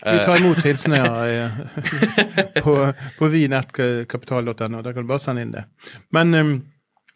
Vi 0.03 0.19
tar 0.25 0.39
imot 0.41 0.61
hilsener 0.65 1.07
eh, 1.29 1.57
på, 2.63 2.75
på 3.17 3.29
vi.nettkapital.no. 3.31 4.81
Der 4.81 4.93
kan 4.93 5.05
du 5.05 5.09
bare 5.09 5.23
sende 5.23 5.45
inn 5.45 5.53
det. 5.53 5.65
Men 6.15 6.33
um, 6.35 6.53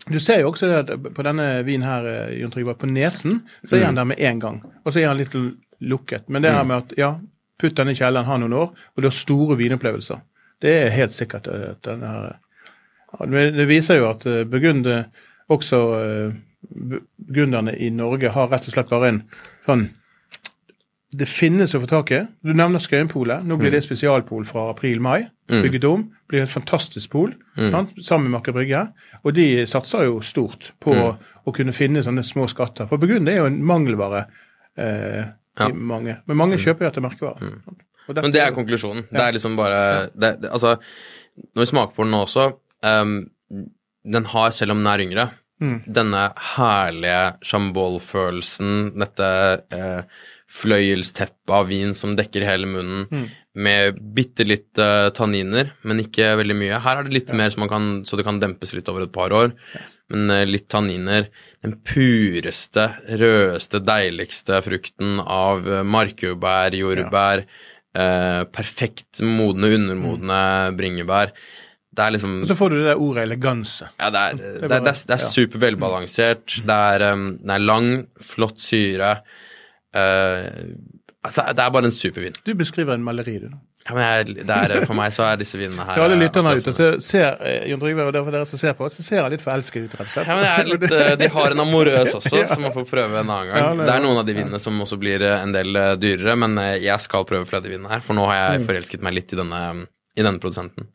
Du 0.08 0.20
ser 0.24 0.40
jo 0.40 0.54
også 0.54 0.70
det 0.70 0.78
at 0.86 1.08
på 1.16 1.24
denne 1.26 1.48
vinen 1.68 1.88
her, 1.88 2.06
eh, 2.08 2.36
Jon 2.40 2.54
Trygve, 2.54 2.78
på 2.80 2.88
nesen 2.88 3.42
så 3.64 3.76
er 3.76 3.90
han 3.90 3.98
der 3.98 4.08
med 4.08 4.22
en 4.24 4.40
gang. 4.40 4.62
Og 4.86 4.94
så 4.94 5.02
er 5.02 5.10
han 5.10 5.20
litt 5.20 5.36
lukket. 5.84 6.30
Men 6.30 6.46
det 6.46 6.54
her 6.54 6.64
med 6.64 6.86
at 6.86 6.94
ja, 6.98 7.12
putt 7.60 7.76
den 7.76 7.92
i 7.92 7.98
kjelleren, 7.98 8.28
ha 8.30 8.38
noen 8.40 8.56
år, 8.56 8.72
og 8.72 9.04
du 9.04 9.10
har 9.10 9.16
store 9.16 9.58
vinopplevelser. 9.60 10.22
Det 10.64 10.74
er 10.74 10.96
helt 10.96 11.16
sikkert 11.18 11.50
eh, 11.52 11.72
at 11.74 11.84
denne 11.86 12.14
her 12.14 12.30
ja, 12.30 12.36
det- 13.32 13.68
viser 13.68 13.98
jo 14.02 14.10
at 14.10 14.26
eh, 14.26 15.04
også 15.50 15.80
eh, 16.02 16.34
burgunderne 17.18 17.76
i 17.78 17.90
Norge 17.90 18.30
har 18.34 18.50
rett 18.52 18.68
og 18.68 18.74
slett 18.74 18.90
bare 18.90 19.08
en 19.14 19.24
sånn 19.66 19.90
Det 21.18 21.26
finnes 21.26 21.72
å 21.74 21.80
få 21.80 21.88
tak 21.88 22.12
i. 22.12 22.18
Du 22.44 22.52
nevner 22.52 22.80
Skøyenpolet. 22.84 23.46
Nå 23.48 23.56
blir 23.58 23.72
det 23.72 23.80
spesialpol 23.86 24.44
fra 24.46 24.66
april-mai. 24.74 25.30
Bygget 25.48 25.86
om. 25.88 26.02
Blir 26.28 26.44
et 26.44 26.52
fantastisk 26.52 27.10
pol 27.14 27.32
sant? 27.56 27.94
sammen 28.04 28.30
med 28.30 28.42
Aker 28.42 28.52
Brygge. 28.52 28.82
Og 29.24 29.34
de 29.34 29.66
satser 29.72 30.04
jo 30.04 30.20
stort 30.20 30.74
på 30.84 30.92
å 31.48 31.54
kunne 31.56 31.72
finne 31.72 32.04
sånne 32.04 32.26
små 32.28 32.50
skatter. 32.52 32.90
For 32.92 33.00
Burgund 33.00 33.30
er 33.32 33.38
jo 33.40 33.46
en 33.48 33.64
mangelvare 33.64 34.26
eh, 34.78 35.24
Ja. 35.58 35.70
i 35.70 35.72
mange. 35.72 36.18
Men 36.28 36.38
mange 36.38 36.58
kjøper 36.60 36.84
jo 36.86 36.92
etter 36.92 37.02
merkevare. 37.08 37.40
Mm. 37.40 37.78
Men 38.22 38.32
det 38.36 38.42
er 38.44 38.52
konklusjonen. 38.52 39.08
Ja. 39.08 39.18
Det 39.18 39.24
er 39.30 39.32
liksom 39.40 39.56
bare 39.56 39.80
det, 40.14 40.42
det, 40.42 40.52
Altså, 40.52 40.76
når 41.56 41.64
vi 41.64 41.72
smaker 41.72 41.96
på 41.96 42.04
den 42.04 42.12
nå 42.12 42.26
også 42.28 42.50
ehm, 42.86 43.30
Den 44.08 44.26
har, 44.32 44.52
selv 44.52 44.72
om 44.72 44.84
den 44.84 44.92
er 44.94 45.04
yngre, 45.04 45.30
denne 45.90 46.28
herlige 46.54 47.22
chambol-følelsen, 47.50 48.92
dette 49.02 49.30
eh, 49.74 50.04
fløyelsteppet 50.48 51.52
av 51.52 51.68
vin 51.68 51.96
som 51.98 52.14
dekker 52.16 52.46
hele 52.46 52.70
munnen, 52.70 53.28
med 53.58 53.98
bitte 54.14 54.46
litt 54.46 54.78
eh, 54.78 55.10
tanniner, 55.18 55.72
men 55.82 56.04
ikke 56.04 56.36
veldig 56.38 56.58
mye. 56.60 56.80
Her 56.84 57.00
er 57.00 57.08
det 57.08 57.16
litt 57.16 57.34
mer 57.34 57.50
så, 57.50 57.60
man 57.64 57.72
kan, 57.72 57.88
så 58.06 58.20
det 58.20 58.28
kan 58.28 58.38
dempes 58.40 58.76
litt 58.78 58.90
over 58.94 59.08
et 59.08 59.14
par 59.16 59.34
år. 59.34 59.56
Men 60.14 60.30
eh, 60.30 60.46
litt 60.46 60.70
tanniner. 60.70 61.32
Den 61.66 61.74
pureste, 61.82 62.92
rødeste, 63.10 63.82
deiligste 63.82 64.62
frukten 64.62 65.18
av 65.24 65.66
eh, 65.66 65.82
markjordbær, 65.84 66.78
jordbær, 66.78 67.48
eh, 67.98 68.44
perfekt 68.54 69.24
modne, 69.26 69.74
undermodne 69.80 70.42
bringebær. 70.78 71.34
Det 71.98 72.04
er 72.06 72.12
liksom 72.14 72.34
Og 72.44 72.48
så 72.52 72.56
får 72.60 72.70
du 72.70 72.78
det 72.86 72.94
ordet 73.02 73.24
eleganse. 73.26 73.88
ja, 74.00 74.10
det 74.14 74.20
er, 74.22 74.36
det 74.38 74.46
er, 74.46 74.60
det 74.62 74.70
bare- 74.70 74.78
er, 74.78 75.00
det 75.10 75.16
er 75.16 75.24
supervelbalansert. 75.24 75.34
super 75.34 75.60
velbalansert. 75.66 76.58
Det 76.70 76.76
er, 76.94 77.06
um, 77.14 77.24
den 77.42 77.50
er 77.56 77.64
lang, 77.66 77.88
flott 78.22 78.60
syre. 78.62 79.16
Uh, 79.96 80.46
altså, 81.26 81.48
det 81.58 81.64
er 81.64 81.72
bare 81.74 81.90
en 81.90 81.96
supervin. 81.96 82.36
Du 82.46 82.54
beskriver 82.60 82.94
en 82.94 83.04
maleri, 83.04 83.40
du. 83.42 83.50
nå. 83.50 83.58
Ja, 83.88 83.94
men 83.96 84.04
jeg, 84.04 84.46
det 84.46 84.52
er, 84.52 84.82
for 84.86 84.98
meg 85.00 85.14
så 85.16 85.24
er 85.24 85.38
disse 85.40 85.56
vinene 85.56 85.80
her 85.88 85.96
Til 85.96 86.04
alle 86.04 86.16
eh, 86.18 86.20
lytterne 86.26 86.50
akkurat 86.52 86.66
ute, 86.68 86.74
som- 86.76 86.98
så 87.00 87.06
ser 87.08 87.38
eh, 87.48 87.70
Jon 87.72 87.80
Trygve, 87.80 88.04
og 88.04 88.12
derfor 88.18 88.32
dere 88.36 88.46
som 88.50 88.60
ser 88.60 88.74
på, 88.76 88.90
så 88.92 89.02
ser 89.06 89.22
han 89.24 89.32
litt 89.32 89.42
forelsket 89.46 89.86
ut, 89.86 89.94
rett 89.96 90.10
og 90.10 90.12
slett. 90.12 90.28
Ja, 90.28 90.36
men 90.36 90.44
det 90.68 90.74
litt, 90.74 90.92
eh, 90.92 91.16
De 91.22 91.30
har 91.38 91.56
en 91.56 91.62
amorøs 91.64 92.12
også, 92.20 92.34
Ja. 92.42 92.48
som 92.52 92.66
man 92.68 92.74
får 92.76 92.84
prøve 92.90 93.22
en 93.22 93.32
annen 93.32 93.48
gang. 93.48 93.62
Ja, 93.64 93.70
det 93.80 93.86
det 93.88 93.94
er 93.96 94.04
noen 94.04 94.20
av 94.20 94.28
de 94.28 94.36
vinene 94.36 94.60
som 94.60 94.82
også 94.84 95.00
blir 95.00 95.24
eh, 95.24 95.38
en 95.42 95.56
del 95.56 95.72
eh, 95.80 95.94
dyrere, 96.04 96.36
men 96.36 96.58
eh, 96.60 96.74
jeg 96.84 97.00
skal 97.00 97.24
prøve 97.32 97.48
flere 97.48 97.64
av 97.64 97.70
de 97.70 97.74
vinene 97.78 97.94
her, 97.96 98.04
for 98.04 98.14
nå 98.20 98.28
har 98.28 98.42
jeg 98.42 98.68
forelsket 98.68 99.08
meg 99.08 99.16
litt 99.22 99.32
i 99.32 99.40
denne, 99.40 99.64
i 100.20 100.28
denne 100.28 100.44
produsenten. 100.44 100.92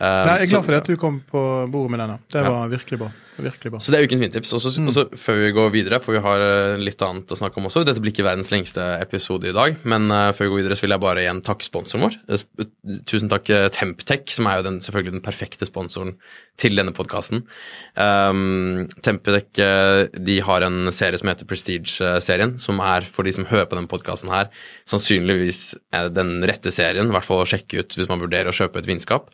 Nei, 0.00 0.36
jeg 0.40 0.48
er 0.48 0.52
glad 0.54 0.64
for 0.64 0.72
det 0.72 0.80
at 0.80 0.88
du 0.88 1.00
kom 1.00 1.18
på 1.28 1.40
bordet 1.68 1.92
med 1.92 2.00
denne. 2.00 2.20
Det 2.32 2.44
var 2.46 2.70
virkelig 2.72 3.02
bra. 3.02 3.10
Virkelig 3.40 3.72
bra. 3.72 3.80
Så 3.80 3.92
det 3.92 3.98
er 4.00 4.08
ukens 4.08 4.22
vintips. 4.22 4.52
Og 4.56 4.62
så 4.62 4.72
så 4.72 5.04
før 5.18 5.38
vi 5.40 5.50
går 5.56 5.72
videre, 5.74 6.00
for 6.02 6.16
vi 6.16 6.22
har 6.24 6.44
eh, 6.44 6.80
litt 6.80 7.00
annet 7.04 7.30
å 7.32 7.38
snakke 7.38 7.60
om 7.60 7.68
også. 7.68 7.82
Dette 7.86 8.02
blir 8.02 8.14
ikke 8.14 8.26
verdens 8.26 8.52
lengste 8.52 8.84
episode 9.00 9.50
i 9.50 9.54
dag, 9.56 9.78
men 9.88 10.08
eh, 10.12 10.30
før 10.36 10.48
vi 10.48 10.52
går 10.54 10.62
videre, 10.62 10.78
så 10.78 10.86
vil 10.86 10.96
jeg 10.96 11.04
bare 11.04 11.24
igjen 11.24 11.42
takke 11.46 11.66
sponsoren 11.66 12.06
vår. 12.06 12.18
Eh, 12.28 12.66
Tusen 13.08 13.30
takk 13.32 13.48
Temptech, 13.76 14.32
som 14.34 14.48
er 14.50 14.60
jo 14.60 14.66
den, 14.66 14.80
selvfølgelig 14.84 15.16
den 15.18 15.24
perfekte 15.24 15.68
sponsoren 15.68 16.14
til 16.60 16.76
denne 16.76 16.92
podkasten. 16.96 17.44
Um, 17.96 18.88
Temptech 19.04 19.48
de 19.56 20.36
har 20.44 20.66
en 20.66 20.90
serie 20.92 21.20
som 21.20 21.30
heter 21.30 21.48
Prestige-serien, 21.48 22.56
som 22.60 22.82
er 22.84 23.06
for 23.08 23.28
de 23.28 23.32
som 23.36 23.46
hører 23.48 23.68
på 23.70 23.78
denne 23.78 23.90
podkasten 23.90 24.32
her, 24.32 24.50
sannsynligvis 24.90 25.62
den 26.12 26.38
rette 26.48 26.72
serien, 26.74 27.08
i 27.08 27.16
hvert 27.16 27.28
fall 27.28 27.44
å 27.44 27.48
sjekke 27.48 27.80
ut 27.80 27.96
hvis 27.96 28.10
man 28.10 28.20
vurderer 28.20 28.52
å 28.52 28.56
kjøpe 28.56 28.82
et 28.82 28.90
vinskap. 28.90 29.30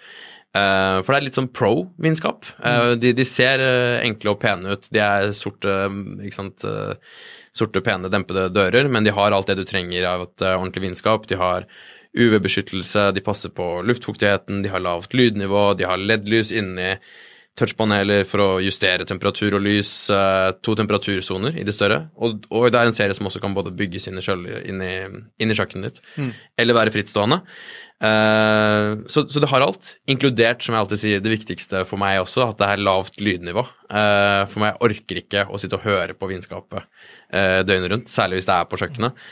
Eh, 0.54 0.98
for 1.02 1.12
det 1.12 1.18
er 1.18 1.26
litt 1.26 1.36
sånn 1.38 1.50
pro-vinskap. 1.52 2.46
Eh, 2.64 2.92
de, 3.02 3.12
de 3.18 3.24
ser 3.28 3.60
eh, 3.64 3.98
enkle 4.06 4.32
og 4.32 4.40
pene 4.40 4.76
ut. 4.76 4.88
De 4.94 5.02
er 5.02 5.32
sorte, 5.36 5.74
ikke 6.24 6.38
sant, 6.38 6.64
sorte, 7.56 7.82
pene, 7.84 8.08
dempede 8.12 8.48
dører, 8.54 8.88
men 8.92 9.04
de 9.04 9.12
har 9.16 9.32
alt 9.32 9.48
det 9.50 9.58
du 9.60 9.64
trenger 9.68 10.04
av 10.08 10.26
et 10.28 10.46
ordentlig 10.52 10.86
vinskap. 10.90 11.26
De 11.28 11.36
har 11.40 11.66
UV-beskyttelse, 12.16 13.10
de 13.12 13.20
passer 13.24 13.52
på 13.52 13.82
luftfuktigheten, 13.84 14.62
de 14.64 14.70
har 14.72 14.80
lavt 14.84 15.12
lydnivå, 15.16 15.74
de 15.76 15.84
har 15.88 16.00
LED-lys 16.00 16.52
inni 16.56 16.94
touchpaneler 17.56 18.26
for 18.28 18.42
å 18.44 18.48
justere 18.60 19.06
temperatur 19.08 19.54
og 19.56 19.62
lys, 19.64 19.90
to 20.60 20.74
temperatursoner 20.76 21.56
i 21.56 21.64
det 21.64 21.72
større. 21.72 22.02
Og, 22.20 22.42
og 22.52 22.66
det 22.72 22.80
er 22.82 22.90
en 22.90 22.96
serie 22.96 23.16
som 23.16 23.28
også 23.30 23.40
kan 23.40 23.54
både 23.56 23.72
bygges 23.76 24.10
inn 24.10 24.20
i, 24.20 24.24
sjøl- 24.24 24.44
inn 24.68 24.82
i, 24.84 24.92
inn 25.40 25.52
i 25.52 25.56
kjøkkenet 25.56 25.96
ditt, 25.96 26.02
eller 26.60 26.76
være 26.76 26.92
frittstående. 26.92 27.38
Eh, 27.96 28.98
så, 29.08 29.24
så 29.24 29.40
det 29.40 29.48
har 29.48 29.64
alt, 29.64 29.94
inkludert, 30.10 30.62
som 30.62 30.74
jeg 30.74 30.84
alltid 30.84 31.00
sier, 31.00 31.24
det 31.24 31.32
viktigste 31.32 31.84
for 31.88 32.00
meg 32.00 32.20
også, 32.20 32.44
at 32.44 32.60
det 32.60 32.68
er 32.68 32.84
lavt 32.84 33.20
lydnivå. 33.22 33.64
Uh, 33.86 34.42
for 34.50 34.64
meg 34.64 34.80
orker 34.82 35.20
ikke 35.20 35.44
å 35.46 35.60
sitte 35.62 35.78
og 35.78 35.84
høre 35.86 36.16
på 36.18 36.26
vinskapet 36.26 36.82
uh, 36.82 37.60
døgnet 37.62 37.92
rundt, 37.92 38.10
særlig 38.10 38.40
hvis 38.40 38.48
det 38.48 38.56
er 38.56 38.66
på 38.66 38.80
kjøkkenet. 38.80 39.22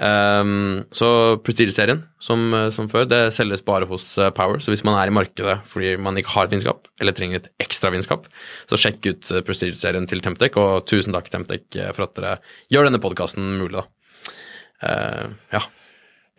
Um, 0.00 0.80
så 0.96 1.10
Prestige-serien, 1.44 2.02
som, 2.24 2.42
som 2.74 2.88
før, 2.90 3.06
det 3.08 3.20
selges 3.36 3.62
bare 3.64 3.88
hos 3.88 4.08
Power. 4.36 4.58
Så 4.64 4.72
hvis 4.74 4.84
man 4.84 4.96
er 4.98 5.12
i 5.12 5.14
markedet 5.14 5.58
fordi 5.68 5.94
man 6.00 6.18
ikke 6.18 6.34
har 6.34 6.50
vinskap, 6.52 6.88
eller 7.00 7.16
trenger 7.16 7.40
et 7.40 7.50
ekstra 7.62 7.92
vinskap, 7.94 8.26
så 8.68 8.80
sjekk 8.80 9.12
ut 9.12 9.32
Prestige-serien 9.46 10.08
til 10.10 10.24
Temptec, 10.24 10.58
og 10.60 10.88
tusen 10.90 11.16
takk, 11.16 11.30
Temptec, 11.32 11.68
eh, 11.78 11.92
for 11.96 12.08
at 12.08 12.16
dere 12.18 12.38
gjør 12.72 12.90
denne 12.90 13.02
podkasten 13.02 13.54
mulig, 13.60 13.80
da. 13.80 13.86
Ja. 15.52 15.60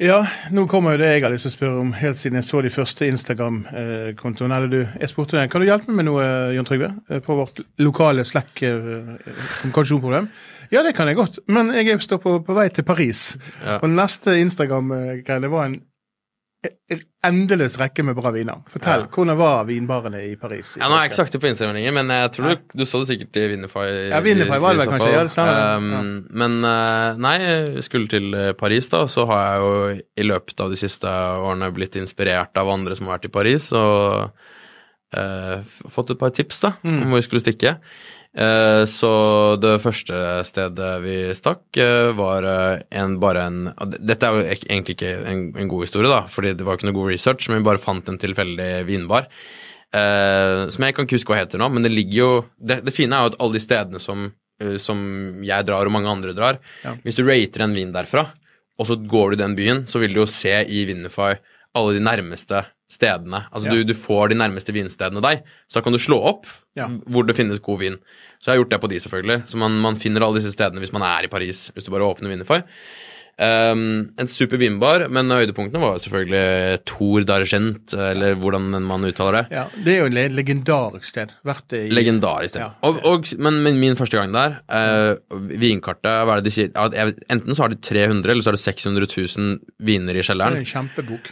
Ja, 0.02 0.24
nå 0.50 0.64
kommer 0.66 0.96
jo 0.96 1.04
det 1.04 1.12
jeg 1.12 1.22
har 1.22 1.30
lyst 1.30 1.46
til 1.46 1.52
å 1.52 1.54
spørre 1.54 1.82
om 1.84 1.92
helt 1.94 2.18
siden 2.18 2.40
jeg 2.40 2.46
så 2.48 2.58
de 2.66 2.72
første 2.74 3.06
Instagram-kontoene. 3.06 4.56
Eller 4.58 4.72
du, 4.72 4.80
jeg 4.98 5.10
spurte 5.12 5.38
deg, 5.38 5.52
kan 5.54 5.62
du 5.62 5.68
hjelpe 5.68 5.92
meg 5.92 6.00
med 6.00 6.08
noe, 6.08 6.24
Jon 6.56 6.66
Trygve, 6.66 6.90
eh, 7.12 7.20
på 7.22 7.36
vårt 7.38 7.62
lokale 7.86 8.26
Slack-kommunikasjonsproblem? 8.26 10.26
Ja, 10.74 10.82
det 10.82 10.96
kan 10.98 11.06
jeg 11.12 11.20
godt, 11.20 11.38
men 11.52 11.70
jeg 11.76 11.92
er 11.94 12.02
står 12.02 12.18
på, 12.24 12.34
på 12.48 12.56
vei 12.58 12.66
til 12.74 12.88
Paris. 12.88 13.38
Ja. 13.62 13.78
Og 13.78 13.94
neste 13.94 14.34
Instagram-greie 14.42 15.52
var 15.54 15.64
en 15.68 15.78
endeløs 17.26 17.76
rekke 17.82 18.04
med 18.06 18.16
bra 18.18 18.32
viner. 18.34 18.60
Fortell, 18.70 19.02
Ja. 19.02 19.08
hvordan 19.08 19.38
var 19.38 19.64
vinbarene 19.66 20.20
i 20.30 20.36
Paris? 20.36 20.76
Ja, 20.78 20.88
Nå 20.88 20.94
har 20.96 21.04
jeg 21.04 21.12
ikke 21.12 21.16
sagt 21.22 21.34
det 21.34 21.42
på 21.42 21.48
Instagram 21.50 21.76
lenger, 21.76 21.94
men 21.98 22.08
jeg 22.14 22.32
tror 22.36 22.50
du, 22.50 22.62
du 22.78 22.84
så 22.86 23.00
det 23.02 23.08
sikkert 23.10 23.38
i 23.42 23.48
Winnerfy. 23.50 23.86
Ja, 24.12 24.20
Winnerfy 24.22 24.60
var 24.62 24.74
det 24.74 24.80
vel 24.84 24.92
kanskje, 24.94 25.12
ja, 25.14 25.24
det 25.24 25.32
stemmer. 25.34 25.78
Um, 25.78 26.28
Men 26.32 26.64
eh, 26.64 27.18
nei, 27.18 27.36
jeg 27.42 27.84
skulle 27.88 28.08
til 28.14 28.34
eh, 28.38 28.52
Paris, 28.54 28.90
da, 28.94 29.06
så 29.10 29.26
har 29.30 29.42
jeg 29.48 29.62
jo 29.66 30.02
i 30.18 30.28
løpet 30.30 30.60
av 30.66 30.70
de 30.70 30.78
siste 30.78 31.08
årene 31.08 31.72
blitt 31.74 31.96
inspirert 32.02 32.56
av 32.62 32.70
andre 32.70 32.96
som 32.96 33.08
har 33.10 33.18
vært 33.18 33.30
i 33.32 33.34
Paris, 33.34 33.72
og 33.74 34.32
uh, 35.18 35.58
fått 35.90 36.12
et 36.14 36.20
par 36.22 36.30
tips 36.36 36.62
da, 36.62 36.74
Mm. 36.84 37.02
om 37.04 37.10
hvor 37.10 37.22
vi 37.22 37.28
skulle 37.30 37.42
stikke. 37.46 37.78
Eh, 38.32 38.86
Så 38.88 39.12
det 39.60 39.82
første 39.84 40.20
stedet 40.48 40.92
vi 41.04 41.16
stakk, 41.36 41.66
eh, 41.76 42.12
var 42.16 42.48
eh, 42.48 42.84
en, 43.02 43.18
bare 43.20 43.44
en 43.50 43.58
Dette 44.00 44.24
er 44.28 44.38
jo 44.38 44.46
egentlig 44.48 44.96
ikke 44.96 45.12
en, 45.28 45.42
en 45.60 45.72
god 45.72 45.84
historie, 45.86 46.12
da, 46.12 46.22
fordi 46.32 46.54
det 46.56 46.68
var 46.68 46.80
ikke 46.80 46.88
noe 46.88 47.00
god 47.00 47.12
research, 47.12 47.50
men 47.50 47.60
vi 47.60 47.68
bare 47.68 47.84
fant 47.84 48.08
en 48.08 48.22
tilfeldig 48.22 48.72
vinbar. 48.88 49.28
Som 49.92 50.86
jeg 50.86 50.96
kan 50.96 51.04
ikke 51.04 51.18
huske 51.18 51.34
hva 51.34 51.42
heter 51.42 51.60
nå, 51.60 51.68
men 51.68 51.84
det 51.84 51.90
ligger 51.92 52.16
jo 52.16 52.28
Det, 52.56 52.78
det 52.88 52.94
fine 52.96 53.12
er 53.12 53.26
jo 53.26 53.32
at 53.34 53.42
alle 53.44 53.58
de 53.58 53.60
stedene 53.60 54.00
som, 54.00 54.30
som 54.80 55.02
jeg 55.44 55.66
drar, 55.68 55.84
og 55.84 55.92
mange 55.92 56.08
andre 56.08 56.32
drar 56.32 56.62
Hvis 57.04 57.18
du 57.20 57.26
rater 57.28 57.66
en 57.66 57.76
vin 57.76 57.92
derfra, 57.92 58.24
og 58.80 58.88
så 58.88 58.96
går 58.96 59.34
du 59.34 59.36
i 59.36 59.42
den 59.42 59.58
byen, 59.60 59.82
så 59.92 60.00
vil 60.00 60.16
du 60.16 60.22
jo 60.22 60.30
se 60.32 60.54
i 60.64 60.86
Vinify 60.88 61.34
alle 61.76 61.98
de 61.98 62.06
nærmeste 62.08 62.64
stedene. 62.92 63.46
Altså 63.52 63.70
Ja. 63.70 63.78
du, 63.78 63.84
du 63.88 63.94
får 63.96 64.30
de 64.34 64.40
nærmeste 64.42 64.74
vinstedene 64.76 65.24
deg, 65.24 65.46
så 65.72 65.80
da 65.80 65.86
kan 65.88 65.96
du 65.96 66.00
slå 66.04 66.20
opp 66.34 66.46
Ja. 66.76 66.88
hvor 67.08 67.26
det 67.28 67.36
finnes 67.40 67.60
god 67.64 67.80
vin. 67.80 67.98
Så 68.42 68.50
jeg 68.52 68.58
har 68.58 68.64
gjort 68.66 68.74
det 68.76 68.82
på 68.84 68.90
de, 68.92 69.00
selvfølgelig. 69.04 69.40
Så 69.48 69.58
man, 69.62 69.80
man 69.82 69.96
finner 70.02 70.26
alle 70.26 70.40
disse 70.42 70.52
stedene 70.56 70.82
hvis 70.84 70.92
man 70.96 71.04
er 71.06 71.24
i 71.28 71.32
Paris, 71.32 71.70
hvis 71.76 71.86
du 71.88 71.92
bare 71.94 72.08
åpner 72.10 72.30
Winnerfy. 72.32 72.62
Um, 73.42 74.12
en 74.22 74.28
super 74.30 74.60
vinbar, 74.62 75.08
men 75.10 75.32
høydepunktene 75.34 75.80
var 75.82 75.96
selvfølgelig 76.04 76.82
Tour 76.86 77.24
d'Argent, 77.26 77.94
eller 77.96 78.36
hvordan 78.38 78.68
man 78.86 79.06
uttaler 79.08 79.40
det. 79.40 79.56
Ja, 79.56 79.64
det 79.82 79.94
er 79.96 80.00
jo 80.04 80.10
et 80.12 80.14
le- 80.14 80.36
legendarisk 80.36 81.08
sted. 81.10 81.32
Vært 81.48 81.64
det 81.74 81.80
i 81.88 81.90
Legendarisk. 81.96 82.54
sted. 82.54 82.62
Ja. 82.62 82.70
Og, 82.86 83.00
og, 83.08 83.32
men, 83.42 83.58
men 83.66 83.80
min 83.82 83.98
første 83.98 84.20
gang 84.20 84.36
der, 84.36 84.60
uh, 84.70 85.40
vinkartet, 85.58 86.12
hva 86.28 86.36
er 86.36 86.44
det 86.44 86.52
de 86.52 86.54
sier? 86.54 86.70
Enten 87.34 87.56
så 87.58 87.64
har 87.66 87.74
de 87.74 87.80
300, 87.82 88.30
eller 88.36 88.46
så 88.46 88.52
har 88.52 88.60
de 88.60 88.66
600 88.68 89.10
000 89.10 89.60
viner 89.90 90.20
i 90.22 90.26
kjelleren. 90.28 90.60
Det 90.60 90.62
er 90.62 90.68
en 90.68 90.74
kjempebok. 90.76 91.32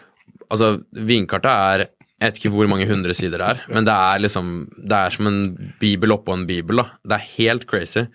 Altså, 0.49 0.79
vinkartet 0.91 1.49
er 1.51 1.85
Jeg 2.19 2.25
vet 2.25 2.39
ikke 2.41 2.51
hvor 2.51 2.67
mange 2.67 2.87
hundre 2.89 3.13
sider 3.15 3.39
det 3.39 3.47
er, 3.47 3.63
men 3.71 3.85
det 3.87 3.95
er 3.95 4.21
liksom 4.25 4.53
Det 4.75 4.97
er 4.97 5.15
som 5.15 5.29
en 5.29 5.41
bibel 5.79 6.15
oppå 6.15 6.35
en 6.35 6.47
bibel, 6.49 6.81
da. 6.81 6.89
Det 7.05 7.19
er 7.19 7.33
helt 7.37 7.67
crazy. 7.69 8.05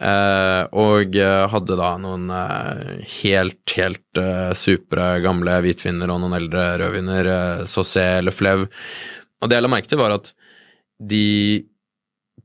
Eh, 0.00 0.62
og 0.80 1.16
eh, 1.20 1.46
hadde 1.52 1.76
da 1.76 1.90
noen 2.00 2.30
eh, 2.32 3.00
helt, 3.20 3.74
helt 3.76 4.20
eh, 4.20 4.52
supre 4.56 5.10
gamle 5.20 5.58
hvitviner 5.60 6.08
og 6.08 6.22
noen 6.22 6.38
eldre 6.38 6.62
rødviner, 6.80 7.28
uh, 7.28 7.66
Saucé 7.68 8.06
eller 8.20 8.32
Flev. 8.32 8.64
Og 9.40 9.50
det 9.50 9.58
jeg 9.58 9.66
la 9.66 9.72
merke 9.72 9.90
til, 9.90 10.00
var 10.00 10.14
at 10.16 10.32
de 11.00 11.66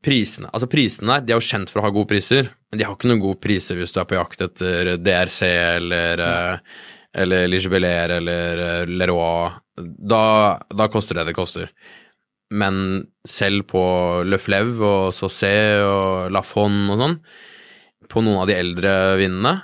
prisene 0.06 0.52
Altså 0.54 0.68
prisene 0.70 1.10
der, 1.10 1.24
de 1.24 1.34
er 1.34 1.40
jo 1.40 1.48
kjent 1.48 1.72
for 1.72 1.82
å 1.82 1.88
ha 1.88 1.94
gode 1.96 2.12
priser, 2.12 2.52
men 2.70 2.80
de 2.80 2.86
har 2.86 2.98
ikke 2.98 3.10
noen 3.10 3.24
gode 3.24 3.40
priser 3.44 3.80
hvis 3.80 3.96
du 3.96 4.02
er 4.02 4.10
på 4.10 4.20
jakt 4.20 4.44
etter 4.46 4.92
DRC 5.00 5.40
eller 5.48 6.24
uh, 6.24 6.76
eller 7.16 7.48
Ligebeler 7.48 8.18
eller 8.20 8.64
uh, 8.64 8.90
Leroy. 8.90 9.54
Da, 9.76 10.24
da 10.72 10.90
koster 10.92 11.20
det 11.20 11.30
det 11.30 11.38
koster. 11.38 11.70
Men 12.54 13.06
selv 13.28 13.66
på 13.72 13.82
Le 14.28 14.38
Fleuve 14.40 14.86
og 14.86 15.14
Saucé 15.16 15.56
og 15.84 16.32
La 16.34 16.44
Fon 16.46 16.86
og 16.94 17.00
sånn, 17.02 17.16
på 18.12 18.22
noen 18.22 18.44
av 18.44 18.52
de 18.52 18.60
eldre 18.60 18.92
vinene 19.20 19.56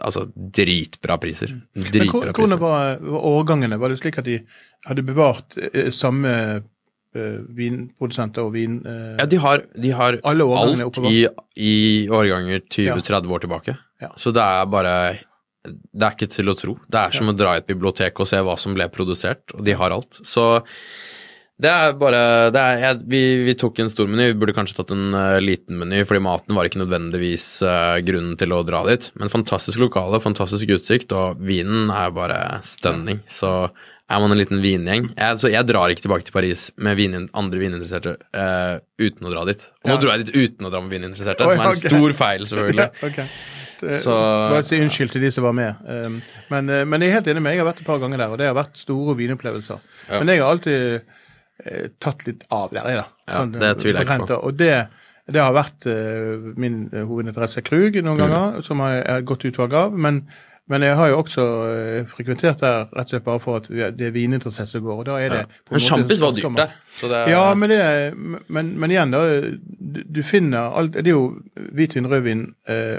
Altså 0.00 0.22
dritbra 0.32 1.18
priser. 1.20 1.50
Dritbra 1.76 2.22
Men 2.30 2.32
hvordan 2.32 2.60
var, 2.62 3.02
var 3.04 3.26
årgangene? 3.28 3.76
Var 3.76 3.92
det 3.92 3.98
slik 4.00 4.16
at 4.20 4.24
de 4.24 4.38
hadde 4.86 5.04
bevart 5.04 5.56
eh, 5.60 5.90
samme 5.92 6.32
eh, 6.56 7.38
vinprodusenter 7.58 8.46
og 8.46 8.54
vin... 8.54 8.78
eh, 8.86 9.18
ja, 9.18 9.26
de 9.28 9.40
har, 9.42 9.66
de 9.76 9.92
har 9.98 10.18
alt 10.24 11.00
i, 11.10 11.18
i, 11.56 11.74
årganger 12.08 12.64
20-30 12.64 13.12
ja. 13.12 13.20
år 13.20 13.44
tilbake. 13.44 13.76
Ja. 14.00 14.12
Så 14.16 14.32
det 14.32 14.44
er 14.44 14.70
bare 14.72 14.94
Det 15.66 16.06
er 16.06 16.14
ikke 16.14 16.30
til 16.30 16.50
å 16.50 16.56
tro. 16.56 16.78
Det 16.86 17.00
er 17.00 17.14
som 17.16 17.30
å 17.30 17.36
dra 17.36 17.56
i 17.56 17.62
et 17.62 17.68
bibliotek 17.68 18.20
og 18.22 18.28
se 18.30 18.40
hva 18.44 18.56
som 18.60 18.76
ble 18.76 18.86
produsert, 18.92 19.56
og 19.56 19.64
de 19.66 19.74
har 19.76 19.94
alt. 19.94 20.20
Så 20.26 20.46
det 21.58 21.70
er 21.74 21.96
bare 21.98 22.20
det 22.54 22.62
er, 22.62 22.80
jeg, 22.84 23.00
vi, 23.10 23.20
vi, 23.48 23.54
tok 23.58 23.80
en 23.82 23.90
stor 23.90 24.06
meny, 24.06 24.28
vi 24.30 24.38
burde 24.38 24.54
kanskje 24.54 24.78
tatt 24.78 24.94
en 24.94 25.10
uh, 25.16 25.40
liten 25.42 25.80
meny, 25.80 26.04
fordi 26.06 26.22
maten 26.22 26.54
var 26.54 26.68
ikke 26.68 26.84
nødvendigvis 26.84 27.46
uh, 27.66 27.98
grunnen 28.06 28.38
til 28.38 28.54
å 28.54 28.62
dra 28.66 28.84
dit. 28.86 29.10
Men 29.18 29.32
fantastisk 29.32 29.82
lokale, 29.82 30.22
fantastisk 30.22 30.70
utsikt, 30.78 31.14
og 31.18 31.42
vinen 31.42 31.90
er 31.90 32.14
bare 32.14 32.40
stunning. 32.66 33.24
Så 33.26 33.52
er 34.08 34.22
man 34.22 34.32
en 34.32 34.38
liten 34.40 34.62
vingjeng 34.62 35.10
jeg, 35.10 35.36
Så 35.36 35.50
jeg 35.52 35.66
drar 35.68 35.92
ikke 35.92 36.06
tilbake 36.06 36.24
til 36.24 36.32
Paris 36.32 36.68
med 36.80 36.96
vin, 36.96 37.26
andre 37.36 37.60
vininteresserte 37.60 38.14
uh, 38.32 38.78
uten 39.02 39.26
å 39.26 39.34
dra 39.34 39.42
dit. 39.50 39.66
Og 39.82 39.90
nå 39.90 39.98
ja. 39.98 40.02
dro 40.04 40.14
jeg 40.14 40.28
dit 40.28 40.36
uten 40.38 40.70
å 40.70 40.72
dra 40.72 40.84
med 40.84 40.94
vininteresserte, 40.94 41.42
som 41.42 41.66
er 41.66 41.72
en 41.74 41.82
stor 41.82 42.20
feil, 42.22 42.46
selvfølgelig. 42.46 42.92
okay. 43.10 43.32
Så, 43.78 44.14
Bare 44.14 44.64
si 44.66 44.80
unnskyld 44.82 45.12
til 45.14 45.22
de 45.22 45.30
som 45.34 45.46
var 45.46 45.54
med. 45.54 45.84
Um, 45.86 46.18
men, 46.50 46.72
men, 46.88 47.04
jeg 47.04 47.12
er 47.12 47.20
helt 47.20 47.28
enig 47.30 47.42
med 47.44 47.54
Jeg 47.54 47.62
har 47.62 47.68
vært 47.70 47.84
et 47.84 47.86
par 47.86 48.00
ganger 48.02 48.20
der, 48.20 48.32
og 48.34 48.40
det 48.40 48.48
har 48.48 48.56
vært 48.58 48.80
store 48.80 49.14
vinopplevelser. 49.18 49.84
Ja. 50.08 50.18
Men 50.18 50.32
jeg 50.32 50.42
har 50.42 50.56
alltid 50.56 51.14
Eh, 51.64 51.88
tatt 51.98 52.26
litt 52.26 52.44
av 52.54 52.70
der, 52.70 52.86
da. 52.86 53.06
Ja, 53.26 53.40
sånn, 53.40 53.54
det 53.56 53.72
tviler 53.80 54.04
jeg 54.04 54.06
ikke 54.06 54.26
på. 54.30 54.36
Og 54.46 54.58
det, 54.58 54.74
det 55.26 55.40
har 55.42 55.54
vært 55.56 55.86
min 56.60 56.84
hovedinteresse 56.94 57.64
Krug 57.66 57.98
noen 57.98 58.14
mm. 58.14 58.20
ganger, 58.22 58.60
som 58.66 58.82
jeg 58.84 59.00
har 59.02 59.24
gått 59.26 59.48
utvalg 59.50 59.74
av. 59.80 59.96
Men, 60.06 60.22
men, 60.68 60.84
jeg 60.84 60.96
har 60.96 61.08
jo 61.08 61.18
også 61.22 61.44
uh, 61.44 62.10
frekventert 62.12 62.60
der 62.60 62.86
rett 62.92 63.08
og 63.08 63.14
slett 63.14 63.24
bare 63.24 63.40
for 63.42 63.60
at 63.60 63.68
det 63.70 64.06
er 64.08 64.14
vininteressert 64.14 64.70
som 64.70 64.84
går. 64.84 65.00
og 65.00 65.06
da 65.08 65.16
er 65.22 65.32
det... 65.32 65.40
Ja. 65.44 65.62
Men 65.70 65.84
sjampis 65.84 66.20
var 66.20 66.36
dyrt 66.36 66.56
der. 66.58 66.76
Det... 67.00 67.22
Ja, 67.30 67.42
men, 67.54 67.70
det, 67.70 67.80
men, 68.48 68.70
men, 68.80 68.90
igjen, 68.90 69.14
da. 69.14 69.24
Du, 70.04 70.22
finner 70.22 70.76
alt, 70.76 70.92
Det 70.92 71.06
er 71.06 71.16
jo 71.16 71.38
hvitvin, 71.76 72.08
rødvin 72.10 72.46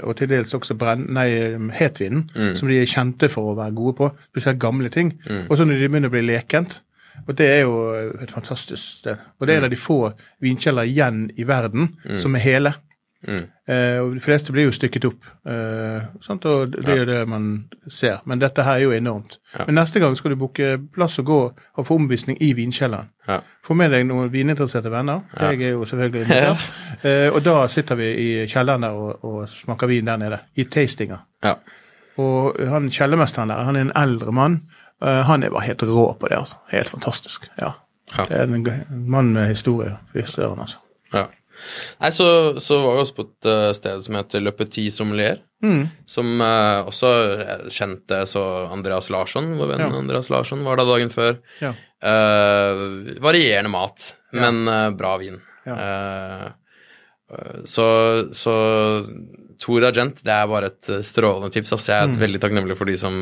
og 0.02 0.16
til 0.16 0.30
dels 0.30 0.54
også 0.56 0.74
brenn, 0.74 1.06
nei, 1.14 1.28
hetvinen, 1.76 2.30
mm. 2.34 2.54
som 2.58 2.70
de 2.70 2.80
er 2.80 2.90
kjente 2.90 3.28
for 3.28 3.52
å 3.52 3.58
være 3.58 3.76
gode 3.76 3.96
på. 3.98 4.12
Spesielt 4.32 4.62
gamle 4.62 4.90
ting. 4.90 5.14
Mm. 5.28 5.48
Og 5.48 5.58
så 5.58 5.66
når 5.66 5.82
de 5.82 5.90
begynner 5.90 6.12
å 6.12 6.16
bli 6.16 6.24
lekent, 6.26 6.80
og 7.26 7.36
det 7.38 7.48
er 7.52 7.60
jo 7.66 7.74
et 8.22 8.32
fantastisk 8.32 9.00
sted. 9.00 9.20
Og 9.38 9.46
det 9.46 9.54
er 9.54 9.60
en 9.60 9.68
av 9.68 9.72
de 9.72 9.78
få 9.78 9.98
vinkjeller 10.42 10.88
igjen 10.88 11.26
i 11.36 11.46
verden 11.48 11.92
mm. 12.04 12.18
som 12.22 12.36
er 12.36 12.44
hele. 12.44 12.74
Mm. 13.28 13.42
Eh, 13.68 13.98
og 14.00 14.14
De 14.14 14.20
fleste 14.20 14.52
blir 14.52 14.64
jo 14.64 14.72
stykket 14.72 15.04
opp, 15.04 15.26
eh, 15.46 16.06
og 16.48 16.72
det 16.72 16.88
er 16.88 17.02
jo 17.02 17.08
det 17.08 17.18
man 17.28 17.48
ser. 17.88 18.22
Men 18.24 18.40
dette 18.40 18.64
her 18.64 18.78
er 18.78 18.86
jo 18.86 18.94
enormt. 18.96 19.38
Ja. 19.54 19.66
Men 19.66 19.76
neste 19.76 20.00
gang 20.00 20.16
skal 20.16 20.32
du 20.32 20.36
booke 20.40 20.78
plass 20.94 21.18
og 21.18 21.26
gå 21.28 21.40
og 21.76 21.86
få 21.86 21.98
omvisning 22.00 22.38
i 22.40 22.52
vinkjelleren. 22.56 23.10
Ja. 23.28 23.40
Få 23.66 23.76
med 23.76 23.92
deg 23.92 24.06
noen 24.08 24.32
vininteresserte 24.32 24.90
venner. 24.90 25.20
Ja. 25.36 25.50
Jeg 25.50 25.68
er 25.68 25.76
jo 25.76 25.84
selvfølgelig 25.84 26.22
invitert. 26.22 26.66
eh, 27.06 27.28
og 27.28 27.44
da 27.44 27.66
sitter 27.68 28.00
vi 28.00 28.10
i 28.10 28.30
kjelleren 28.48 28.88
der 28.88 28.96
og, 28.96 29.24
og 29.24 29.48
smaker 29.52 29.90
vin 29.90 30.08
der 30.08 30.20
nede. 30.20 30.40
I 30.56 30.64
tastinger. 30.64 31.26
Og 32.20 32.56
han 32.68 32.90
kjellermesteren 32.92 33.52
der, 33.52 33.64
han 33.64 33.76
er 33.76 33.88
en 33.88 33.96
eldre 33.96 34.32
mann. 34.32 34.62
Uh, 35.00 35.22
han 35.24 35.40
bare 35.40 35.64
helt 35.64 35.82
rå 35.82 36.12
på 36.20 36.28
det. 36.28 36.36
altså. 36.36 36.58
Helt 36.68 36.88
fantastisk. 36.88 37.46
ja. 37.56 37.72
ja. 38.16 38.24
Det 38.28 38.36
er 38.36 38.42
en, 38.42 38.66
en 38.66 39.04
mann 39.08 39.32
med 39.32 39.46
historie. 39.48 39.96
Søren, 40.26 40.60
altså. 40.60 40.76
Ja. 41.14 41.24
Nei, 42.00 42.10
så, 42.14 42.26
så, 42.62 42.78
var 42.84 42.96
vi 42.96 43.04
også 43.04 43.16
på 43.16 43.26
et 43.28 43.48
uh, 43.50 43.70
sted 43.76 44.04
som 44.06 44.18
heter 44.18 44.44
Le 44.44 44.52
Petit 44.56 44.94
Sommelier. 44.94 45.42
Mm. 45.64 45.82
Som 46.08 46.32
uh, 46.40 46.86
også 46.88 47.10
kjente 47.72 48.22
så 48.30 48.44
Andreas 48.70 49.10
Larsson, 49.12 49.52
vår 49.58 49.74
venn 49.74 49.84
ja. 49.84 49.90
Andreas 49.98 50.30
Larsson, 50.32 50.64
var 50.66 50.80
da 50.80 50.88
dagen 50.88 51.12
før. 51.12 51.36
Ja. 51.60 51.74
Uh, 52.00 53.12
varierende 53.20 53.72
mat, 53.72 54.14
men 54.36 54.64
bra 54.96 55.16
vin. 55.20 55.36
så, 57.68 57.86
så 58.34 58.54
Tour 59.60 59.84
Agent 59.84 60.22
det 60.24 60.32
er 60.32 60.48
bare 60.50 60.70
et 60.72 60.88
eh, 60.90 61.04
strålende 61.06 61.52
tips. 61.52 61.74
Altså. 61.76 61.92
Jeg 61.92 62.06
er 62.06 62.12
mm. 62.14 62.18
veldig 62.22 62.40
takknemlig 62.42 62.76
for 62.78 62.90
de 62.90 62.96
som 63.00 63.14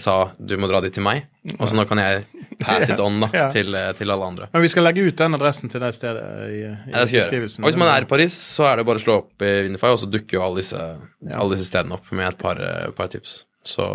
sa 0.00 0.16
du 0.38 0.56
må 0.60 0.70
dra 0.70 0.80
dit 0.84 0.94
til 0.96 1.04
meg. 1.04 1.26
Og 1.58 1.68
så 1.68 1.76
nå 1.76 1.86
kan 1.90 2.00
jeg 2.00 2.24
pass 2.64 2.90
it 2.90 3.00
on 3.02 3.20
da, 3.22 3.28
ja. 3.34 3.46
til, 3.52 3.74
eh, 3.74 3.90
til, 3.98 4.10
alle 4.14 4.28
andre. 4.32 4.48
Men 4.52 4.64
vi 4.64 4.70
skal 4.72 4.86
legge 4.88 5.04
ut 5.06 5.18
den 5.18 5.38
adressen 5.38 5.72
til 5.72 5.82
det 5.84 5.92
stedet 5.96 6.24
i, 6.48 6.62
i 6.62 6.94
ja, 6.94 7.04
beskrivelsen. 7.04 7.64
Og 7.64 7.70
hvis 7.70 7.78
man 7.80 7.92
er 7.92 8.06
i 8.06 8.10
Paris, 8.10 8.36
så 8.56 8.70
er 8.70 8.80
det 8.80 8.88
bare 8.88 9.02
å 9.02 9.04
slå 9.04 9.18
opp 9.24 9.44
i 9.44 9.52
Vinify, 9.66 9.92
og 9.94 10.00
så 10.02 10.08
dukker 10.10 10.38
jo 10.38 10.46
alle 10.46 10.62
disse, 10.62 10.80
ja. 10.80 11.38
alle 11.38 11.56
disse 11.56 11.68
stedene 11.70 11.98
opp 11.98 12.10
med 12.14 12.30
et 12.30 12.40
par, 12.40 12.60
eh, 12.62 12.90
par 12.96 13.12
tips. 13.12 13.42
Så 13.66 13.88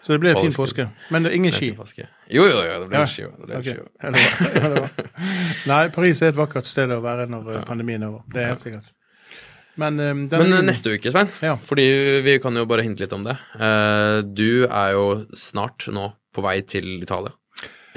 så 0.00 0.14
det 0.14 0.22
blir 0.22 0.30
en 0.32 0.38
fin 0.40 0.54
påske. 0.54 0.86
Men 1.12 1.26
det 1.26 1.30
er 1.30 1.36
ingen 1.36 1.52
ski? 1.52 1.74
Jo, 1.76 2.46
jo, 2.48 2.62
jo, 2.64 2.76
det 2.80 2.86
blir 2.88 3.10
ski. 3.10 3.26
Det 3.26 3.48
blir 3.50 3.58
okay. 3.58 3.74
ski. 4.16 5.02
Nei, 5.70 5.82
Paris 5.92 6.22
er 6.24 6.32
et 6.32 6.38
vakkert 6.38 6.70
sted 6.70 6.94
å 6.94 7.02
være 7.04 7.26
når 7.28 7.66
pandemien 7.68 8.06
er 8.06 8.14
over. 8.14 8.22
Det 8.32 8.40
er 8.40 8.48
helt 8.54 8.64
sikkert. 8.64 8.88
Men, 9.80 10.00
den, 10.00 10.24
Men 10.32 10.64
neste 10.66 10.94
uke, 10.96 11.12
Svein, 11.12 11.28
ja. 11.44 11.52
fordi 11.64 11.84
vi 12.24 12.38
kan 12.42 12.56
jo 12.56 12.64
bare 12.68 12.84
hinte 12.84 13.04
litt 13.04 13.12
om 13.16 13.26
det. 13.28 13.36
Du 14.24 14.64
er 14.64 14.96
jo 14.96 15.04
snart 15.36 15.86
nå 15.92 16.08
på 16.34 16.44
vei 16.44 16.56
til 16.66 16.96
Italia. 17.02 17.34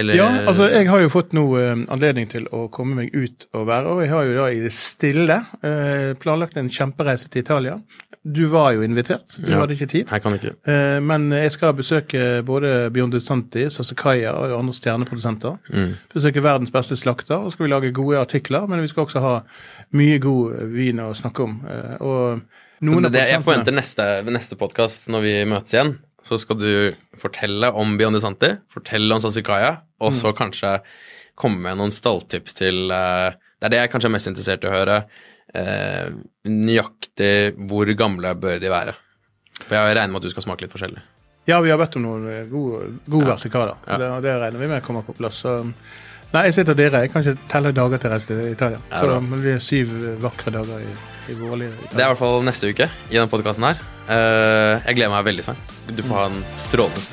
Eller... 0.01 0.17
Ja, 0.17 0.29
altså 0.49 0.69
jeg 0.71 0.88
har 0.89 1.03
jo 1.03 1.12
fått 1.13 1.36
noe 1.38 1.67
um, 1.73 1.84
anledning 1.93 2.29
til 2.32 2.47
å 2.56 2.65
komme 2.73 3.03
meg 3.03 3.13
ut 3.13 3.45
og 3.53 3.67
være, 3.69 3.91
og 3.91 4.01
jeg 4.01 4.13
har 4.13 4.25
jo 4.25 4.39
da 4.39 4.47
i 4.49 4.63
det 4.63 4.71
stille 4.73 5.38
uh, 5.62 6.13
planlagt 6.21 6.58
en 6.58 6.71
kjempereise 6.73 7.29
til 7.29 7.43
Italia. 7.43 7.77
Du 8.23 8.45
var 8.47 8.71
jo 8.71 8.86
invitert, 8.86 9.36
du 9.43 9.51
ja, 9.51 9.60
hadde 9.60 9.75
ikke 9.75 9.89
tid. 9.91 10.10
Jeg 10.10 10.23
kan 10.23 10.38
ikke. 10.38 10.56
Uh, 10.65 10.97
men 11.03 11.27
jeg 11.36 11.53
skal 11.53 11.75
besøke 11.77 12.41
både 12.47 12.89
Beyond 12.95 13.19
Santi, 13.21 13.67
Sasakaya 13.69 14.32
og 14.39 14.56
andre 14.62 14.75
stjerneprodusenter. 14.79 15.60
Mm. 15.69 15.93
Besøke 16.15 16.43
verdens 16.45 16.73
beste 16.73 16.97
slakter, 16.97 17.43
og 17.43 17.53
skal 17.53 17.67
vi 17.67 17.73
lage 17.73 17.93
gode 17.93 18.21
artikler. 18.21 18.65
Men 18.71 18.82
vi 18.82 18.89
skal 18.89 19.06
også 19.06 19.23
ha 19.23 19.36
mye 19.97 20.21
god 20.23 20.71
vin 20.73 21.03
å 21.03 21.12
snakke 21.17 21.45
om. 21.45 21.60
Eh, 21.69 21.95
og 22.01 22.88
noen 22.88 23.08
det, 23.08 23.13
det, 23.17 23.27
jeg 23.29 23.43
forventer 23.45 23.75
neste, 23.75 24.08
neste 24.32 24.58
podkast, 24.60 25.10
når 25.13 25.25
vi 25.27 25.36
møtes 25.49 25.75
igjen, 25.75 25.93
så 26.24 26.40
skal 26.40 26.60
du 26.60 26.70
fortelle 27.20 27.70
om 27.76 27.98
Biondi 28.00 28.22
Santi, 28.24 28.54
fortelle 28.72 29.16
om 29.16 29.22
Sasikaya, 29.24 29.76
og 30.04 30.14
så 30.16 30.32
mm. 30.32 30.38
kanskje 30.38 30.74
komme 31.40 31.64
med 31.66 31.80
noen 31.80 31.94
stalltips 31.94 32.56
til 32.58 32.92
uh, 32.94 33.34
Det 33.60 33.68
er 33.68 33.74
det 33.74 33.82
jeg 33.82 33.92
kanskje 33.94 34.12
er 34.12 34.16
mest 34.16 34.30
interessert 34.32 34.66
i 34.66 34.70
å 34.70 34.76
høre. 34.76 35.00
Uh, 35.54 36.22
nøyaktig 36.50 37.34
hvor 37.70 37.90
gamle 37.98 38.36
bør 38.40 38.62
de 38.62 38.72
være? 38.72 38.96
For 39.64 39.78
jeg 39.78 39.98
regner 39.98 40.14
med 40.14 40.22
at 40.22 40.30
du 40.30 40.34
skal 40.34 40.48
smake 40.48 40.66
litt 40.66 40.74
forskjellig. 40.74 41.04
Ja, 41.50 41.60
vi 41.60 41.74
har 41.74 41.80
bedt 41.80 41.98
om 42.00 42.06
noen 42.06 42.48
gode, 42.52 42.86
gode 43.04 43.28
ja. 43.28 43.36
vertikaler. 43.36 43.80
Ja. 43.88 44.00
Det, 44.00 44.10
det 44.24 44.36
regner 44.46 44.64
vi 44.64 44.72
med 44.72 44.84
kommer 44.86 45.04
på 45.04 45.16
plass. 45.18 45.44
Så 45.44 45.60
Nei, 46.34 46.48
jeg 46.48 46.56
sitter 46.56 46.74
og 46.74 46.80
dirrer. 46.80 47.04
Jeg 47.06 47.12
kan 47.14 47.22
ikke 47.22 47.50
telle 47.52 47.72
dager 47.78 48.00
til 48.02 48.10
resten 48.10 48.40
til 48.40 48.56
Italia. 48.56 48.80
Ja, 48.90 49.04
så 49.04 49.20
det 49.20 49.42
blir 49.44 49.60
syv 49.62 49.92
vakre 50.24 50.56
dager 50.56 50.82
i, 50.82 50.94
i 51.30 51.38
vårlivet. 51.38 51.92
Det 51.92 52.00
er 52.00 52.08
i 52.08 52.14
hvert 52.16 52.24
fall 52.24 52.42
neste 52.48 52.74
uke 52.74 52.90
i 52.90 53.20
denne 53.20 53.30
podkasten 53.30 53.70
her. 53.70 53.84
Uh, 54.04 54.84
jeg 54.84 54.98
gleder 54.98 55.13
meg 55.13 55.28
veldig, 55.30 55.46
sånn. 55.48 55.60
Du 55.96 56.04
får 56.04 56.18
ha 56.18 56.26
en 56.32 56.42
strålende 56.60 57.04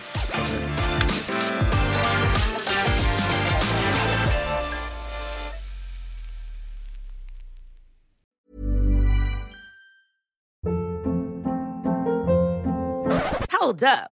Hold 13.60 13.84
up. 13.84 14.19